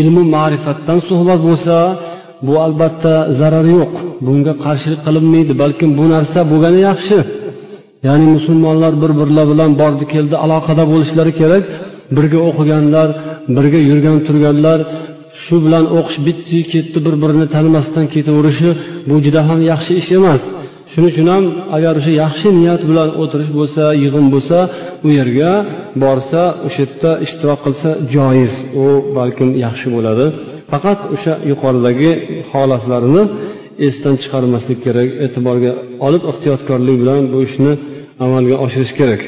ilmu 0.01 0.21
ma'rifatdan 0.35 0.99
suhbat 1.09 1.39
bo'lsa 1.47 1.75
bu 2.47 2.53
albatta 2.65 3.13
zarar 3.39 3.65
yo'q. 3.77 3.93
Bunga 4.25 4.53
qarshilik 4.63 5.01
qilinmaydi 5.07 5.53
balkim 5.61 5.89
bu 5.99 6.05
narsa 6.13 6.39
bo'lgani 6.51 6.79
yaxshi. 6.89 7.17
Ya'ni 8.07 8.25
musulmonlar 8.35 8.93
bir 9.01 9.11
birlari 9.19 9.47
bilan 9.51 9.71
bordi 9.81 10.05
keldi 10.13 10.35
aloqada 10.45 10.83
bo'lishlari 10.91 11.33
kerak. 11.41 11.63
Birga 12.15 12.39
o'qiganlar 12.49 13.07
birga 13.55 13.79
yurgan 13.89 14.17
turganlar 14.27 14.79
shu 15.43 15.55
bilan 15.65 15.85
o'qish 15.97 16.17
bitdi 16.27 16.57
ketdi 16.73 16.97
bir 17.05 17.15
birini 17.23 17.47
tanimasdan 17.55 18.05
ketaverishi 18.13 18.69
bu 19.09 19.15
juda 19.25 19.41
ham 19.49 19.59
yaxshi 19.71 19.91
ish 20.01 20.09
emas. 20.19 20.41
Shuning 20.91 21.09
uchun 21.13 21.27
ham 21.33 21.43
agar 21.77 21.93
o'sha 21.99 22.11
yaxshi 22.23 22.47
niyat 22.59 22.81
bilan 22.89 23.09
o'tirish 23.21 23.51
bo'lsa 23.57 23.83
yig'in 24.03 24.25
bo'lsa 24.33 24.57
u 25.07 25.09
yerga 25.19 25.51
borsa 26.03 26.41
o'sha 26.67 26.79
yerda 26.83 27.11
ishtirok 27.25 27.59
qilsa 27.65 27.89
joiz. 28.15 28.53
U 28.83 28.85
balkim 29.17 29.49
yaxshi 29.65 29.87
bo'ladi. 29.95 30.25
Faqat 30.71 30.99
o'sha 31.15 31.33
yuqoridagi 31.51 32.11
holatlarini 32.51 33.23
esdan 33.87 34.15
chiqarmaslik 34.21 34.79
kerak 34.85 35.09
e'tiborga 35.25 35.71
olib 36.07 36.23
ehtiyotkorlik 36.31 36.95
bilan 37.01 37.21
bu 37.33 37.39
ishni 37.47 37.73
amalga 38.25 38.55
oshirish 38.65 38.93
kerak. 38.99 39.21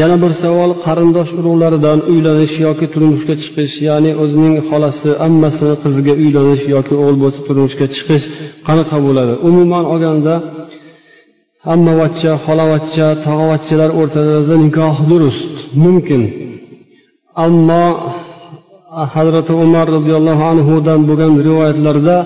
Yana 0.00 0.16
bir 0.22 0.32
savol 0.42 0.70
qarindosh 0.84 1.30
urug'laridan 1.38 1.98
uylanish 2.12 2.54
yoki 2.66 2.86
turmushga 2.94 3.34
chiqish 3.42 3.74
ya'ni 3.88 4.10
o'zining 4.22 4.54
xolasi 4.68 5.10
ammasini 5.26 5.74
qiziga 5.84 6.14
uylanish 6.22 6.64
yoki 6.74 6.94
o'g'il 7.02 7.16
bo'lsa 7.22 7.40
turmushga 7.48 7.86
chiqish 7.94 8.24
qanaqa 8.68 8.96
bo'ladi? 9.06 9.34
Umuman 9.48 9.84
olganda 9.92 10.34
ammavachcha 11.74 12.32
xolavachcha 12.44 13.06
tog'avachchalar 13.26 13.90
o'rtalarida 14.00 14.56
nikoh 14.64 14.96
durust 15.10 15.48
mumkin. 15.84 16.22
Ammo 17.46 17.84
hazrati 19.14 19.52
umar 19.64 19.86
roziyallohu 19.96 20.44
anhudan 20.52 21.00
bo'lgan 21.08 21.32
rivoyatlarda 21.46 22.16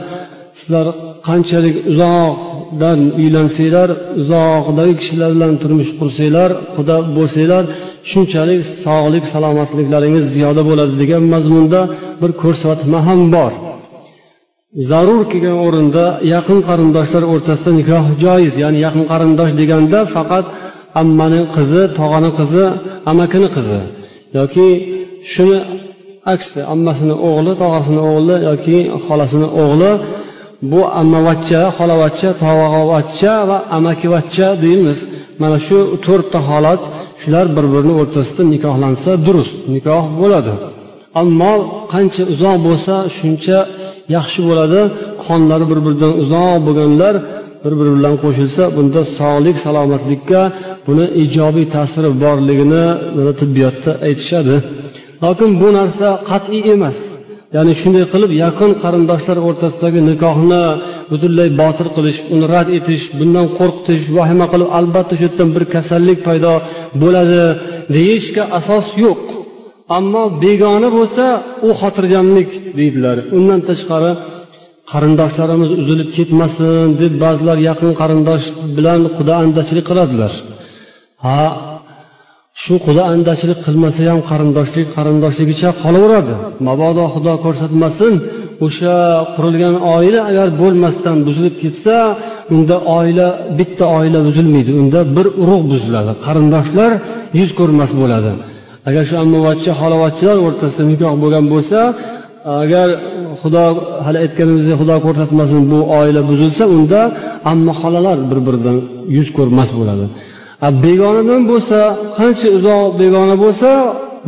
sizlar 0.59 0.87
qanchalik 1.29 1.77
uzoq 1.93 2.37
uzoqdan 2.69 3.01
uylansanglar 3.21 3.89
uzoqdagi 4.23 4.95
kishilar 5.01 5.31
bilan 5.37 5.53
turmush 5.63 5.93
qursanglar 6.01 6.51
xudo 6.77 6.97
bo'lsanglar 7.17 7.65
shunchalik 8.11 8.61
sog'lik 8.85 9.25
salomatliklaringiz 9.33 10.25
ziyoda 10.35 10.63
bo'ladi 10.69 10.95
degan 11.03 11.23
mazmunda 11.35 11.81
bir 12.21 12.31
ko'rsatma 12.43 12.99
ham 13.09 13.21
bor. 13.35 13.53
Zarur 14.91 15.23
kelgan 15.33 15.59
o'rinda 15.67 16.05
yaqin 16.35 16.59
qarindoshlar 16.69 17.25
o'rtasida 17.33 17.71
nikoh 17.81 18.05
joiz 18.25 18.55
ya'ni 18.63 18.79
yaqin 18.87 19.05
qarindosh 19.13 19.53
deganda 19.61 19.99
faqat 20.15 20.47
ammani 21.03 21.41
qizi 21.57 21.83
tog'ani 21.99 22.31
qizi 22.39 22.65
amakini 23.11 23.49
qizi. 23.57 23.81
Yoki 24.39 24.69
shuni 25.33 25.59
aksi 26.35 26.61
ammasini 26.75 27.15
o'g'li 27.29 27.53
tog'asini 27.63 28.01
o'g'li 28.11 28.37
yoki 28.49 28.79
xolasini 29.05 29.49
o'g'li 29.63 29.93
bu 30.71 30.81
ammavachcha 31.01 31.61
xolavachcha 31.77 32.31
tog'avachcha 32.43 33.35
va 33.51 33.59
amakivachcha 33.77 34.49
deymiz. 34.65 34.99
Mana 35.43 35.59
shu 35.67 35.79
to'rtta 36.07 36.39
holat 36.49 36.83
shular 37.23 37.47
bir 37.57 37.67
birini 37.75 37.95
o'rtasida 38.01 38.43
nikohlansa 38.55 39.11
durust 39.27 39.55
nikoh 39.75 40.05
bo'ladi. 40.21 40.53
Ammo 41.21 41.55
qancha 41.93 42.23
uzoq 42.35 42.57
bo'lsa 42.67 42.95
shuncha 43.17 43.59
yaxshi 44.17 44.41
bo'ladi. 44.49 44.81
Qonlari 45.25 45.65
bir 45.71 45.79
biridan 45.85 46.13
uzoq 46.23 46.57
bo'lganlar 46.67 47.15
bir 47.65 47.73
biri 47.79 47.91
bilan 47.97 48.15
qo'shilsa 48.25 48.63
bunda 48.77 49.01
sog'lik 49.19 49.57
salomatlikka 49.65 50.41
buni 50.87 51.07
ijobiy 51.23 51.67
ta'siri 51.75 52.11
borligini 52.25 52.85
tibbiyotda 53.41 53.91
aytishadi. 54.07 54.57
Lokin 55.25 55.51
bu 55.61 55.69
narsa 55.79 56.09
qat'iy 56.31 56.63
emas. 56.75 56.99
Ya'ni 57.57 57.73
shunday 57.81 58.05
qilib 58.13 58.33
yaqin 58.45 58.71
qarindoshlar 58.83 59.39
o'rtasidagi 59.49 60.01
nikohni 60.11 60.63
butunlay 61.11 61.49
botil 61.63 61.89
qilish 61.97 62.19
uni 62.35 62.47
rad 62.55 62.69
etish 62.79 63.05
bundan 63.19 63.47
qo'rqitish 63.59 64.05
vahima 64.19 64.47
qilib 64.53 64.69
albatta 64.79 65.15
shu 65.19 65.25
yerdan 65.27 65.49
bir 65.57 65.65
kasallik 65.75 66.19
paydo 66.29 66.55
bo'ladi 67.03 67.43
deyishga 67.97 68.43
asos 68.59 68.87
yo'q. 69.05 69.23
Ammo 69.99 70.25
begona 70.45 70.89
bo'lsa 70.99 71.25
u 71.69 71.71
xotirjamlik 71.81 72.51
deydilar. 72.79 73.17
Undan 73.37 73.61
tashqari 73.69 74.13
qarindoshlarimiz 74.93 75.71
uzilib 75.81 76.09
ketmasin 76.17 76.87
deb 77.03 77.15
ba'zilar 77.25 77.59
yaqin 77.69 77.91
qarindosh 78.01 78.47
bilan 78.77 79.01
quda 79.17 79.35
andachilik 79.43 79.85
qiladilar. 79.91 80.33
Ha 81.25 81.43
shu 82.63 82.75
quda 82.87 83.03
andachilik 83.13 83.59
qilmasa 83.67 84.01
ham 84.11 84.21
qarindoshlik 84.31 84.87
qarindoshligicha 84.97 85.71
qolaveradi. 85.83 86.35
Mabodo 86.69 87.05
xudo 87.15 87.35
ko'rsatmasin 87.45 88.13
o'sha 88.67 88.97
qurilgan 89.35 89.75
oila 89.95 90.21
agar 90.31 90.49
bo'lmasdan 90.61 91.17
buzilib 91.27 91.55
ketsa 91.63 91.97
unda 92.55 92.77
oila 92.99 93.29
bitta 93.59 93.85
oila 93.99 94.19
buzilmaydi. 94.29 94.71
Unda 94.83 95.01
bir 95.17 95.27
urug' 95.43 95.65
buziladi. 95.73 96.13
Qarindoshlar 96.27 96.91
yuz 97.39 97.51
ko'rmas 97.59 97.91
bo'ladi. 98.01 98.33
Agar 98.89 99.03
shu 99.11 99.17
ammavachcha 99.25 99.73
xolavachchalar 99.81 100.39
o'rtasida 100.47 100.85
nikoh 100.93 101.13
bo'lgan 101.23 101.45
bo'lsa 101.53 101.79
agar 102.65 102.89
xudo 103.41 103.65
hali 104.07 104.19
aytganimizdek 104.25 104.77
xudo 104.81 104.97
ko'rsatmasin 105.07 105.61
bu 105.71 105.79
oila 105.99 106.21
buzilsa 106.31 106.65
unda 106.77 107.01
amma 107.53 107.73
xolalar 107.81 108.19
bir 108.31 108.39
biridan 108.47 108.77
yuz 109.17 109.29
ko'rmas 109.37 109.71
bo'ladi. 109.79 110.07
Begonadan 110.85 111.43
bo'lsa 111.51 111.81
qancha 112.19 112.49
uzoq 112.59 112.91
begona 113.01 113.37
bo'lsa 113.45 113.71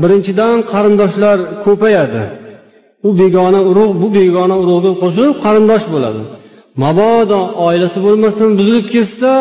birinchidan 0.02 0.56
qarindoshlar 0.72 1.38
ko'payadi. 1.64 2.22
U 3.06 3.08
begona 3.20 3.60
urug' 3.70 3.94
bu 4.00 4.08
begona 4.18 4.56
urug'ga 4.62 4.92
qo'shilib 5.02 5.36
qarindosh 5.44 5.86
bo'ladi. 5.94 6.22
Mabodo 6.82 7.40
oilasi 7.66 7.98
bo'lmasdan 8.06 8.50
buzilib 8.58 8.86
ketsa 8.94 9.32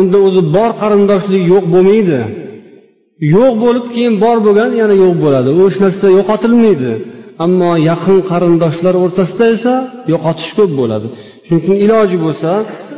unda 0.00 0.18
o'zi 0.26 0.42
bor 0.56 0.70
qarindoshlik 0.82 1.42
yo'q 1.52 1.64
bo'lmaydi. 1.74 2.20
Yo'q 3.36 3.52
bo'lib 3.64 3.86
keyin 3.94 4.14
bor 4.24 4.36
bo'lgan 4.46 4.70
yana 4.80 4.94
yo'q 5.02 5.14
bo'ladi. 5.24 5.48
U 5.58 5.60
hech 5.66 5.78
narsa 5.84 6.06
yo'qotilmaydi. 6.18 6.90
Ammo 7.44 7.72
yaqin 7.90 8.18
qarindoshlar 8.30 8.94
o'rtasida 9.04 9.46
esa 9.56 9.74
yo'qotish 10.12 10.52
ko'p 10.58 10.70
bo'ladi. 10.80 11.06
Shuning 11.44 11.60
uchun 11.62 11.76
iloji 11.84 12.16
bo'lsa 12.24 12.50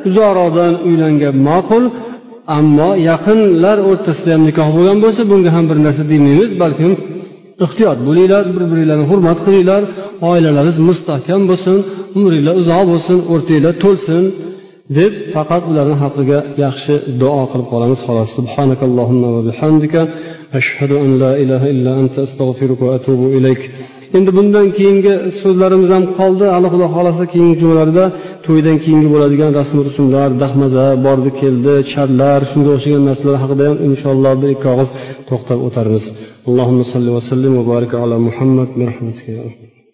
uzoqroqdan 0.08 0.72
uylangan 0.88 1.34
ma'qul 1.48 1.84
ammo 2.58 2.90
yaqinlar 3.10 3.78
o'rtasida 3.90 4.30
ham 4.34 4.42
nikoh 4.48 4.68
bo'lgan 4.76 4.98
bo'lsa 5.04 5.22
bunga 5.30 5.50
ham 5.56 5.64
bir 5.70 5.78
narsa 5.86 6.02
demaymiz 6.12 6.50
balkim 6.62 6.92
ehtiyot 7.64 7.98
bo'linglar 8.08 8.44
bir 8.54 8.64
biringlarni 8.70 9.04
hurmat 9.10 9.38
qilinglar 9.46 9.82
oilalaringiz 10.30 10.78
mustahkam 10.88 11.42
bo'lsin 11.50 11.76
umringlar 12.18 12.54
uzoq 12.62 12.82
bo'lsin 12.92 13.18
o'rtanglar 13.32 13.74
to'lsin 13.84 14.22
deb 14.98 15.12
faqat 15.34 15.62
ularni 15.70 15.96
haqqiga 16.02 16.38
yaxshi 16.64 16.94
duo 17.20 17.42
qilib 17.50 17.66
qolamiz 17.72 18.00
xolos. 18.06 18.28
Subhanakallohumma 18.38 19.28
va 19.34 19.40
bihamdika 19.48 20.02
ashhadu 20.58 20.96
an 21.04 21.10
la 21.22 21.32
ilaha 21.42 21.66
illa 21.74 21.90
anta 22.00 22.18
astag'firuka 22.26 22.82
va 22.88 22.92
atubu 22.98 23.26
ilayk. 23.38 23.60
Endi 24.16 24.30
bundan 24.38 24.66
keyingi 24.78 25.14
so'zlarimiz 25.40 25.90
ham 25.96 26.04
qoldi. 26.18 26.46
Alloh 26.56 26.70
xudo 26.74 26.86
xohlasa 26.94 27.24
keyingi 27.32 27.56
jumalarda 27.62 28.04
to'ydan 28.46 28.76
keyingi 28.84 29.08
bo'ladigan 29.14 29.50
rasm 29.58 29.76
rusumlar 29.86 30.28
dahmaza 30.42 30.86
bordi 31.06 31.30
keldi 31.40 31.74
charlar 31.92 32.40
shunga 32.50 32.70
o'xshagan 32.76 33.02
narsalar 33.08 33.36
haqida 33.42 33.62
ham 33.70 33.78
inshaalloh 33.88 34.34
bir 34.42 34.48
ikki 34.54 34.68
og'iz 34.74 34.90
to'xtab 35.28 35.58
o'tarmiz. 35.66 36.04
Allohumma 36.48 36.84
solli 36.92 37.10
vasallim 37.18 37.52
va 37.58 37.64
baraka 37.72 37.96
ala 38.04 38.16
muhammad. 38.28 38.68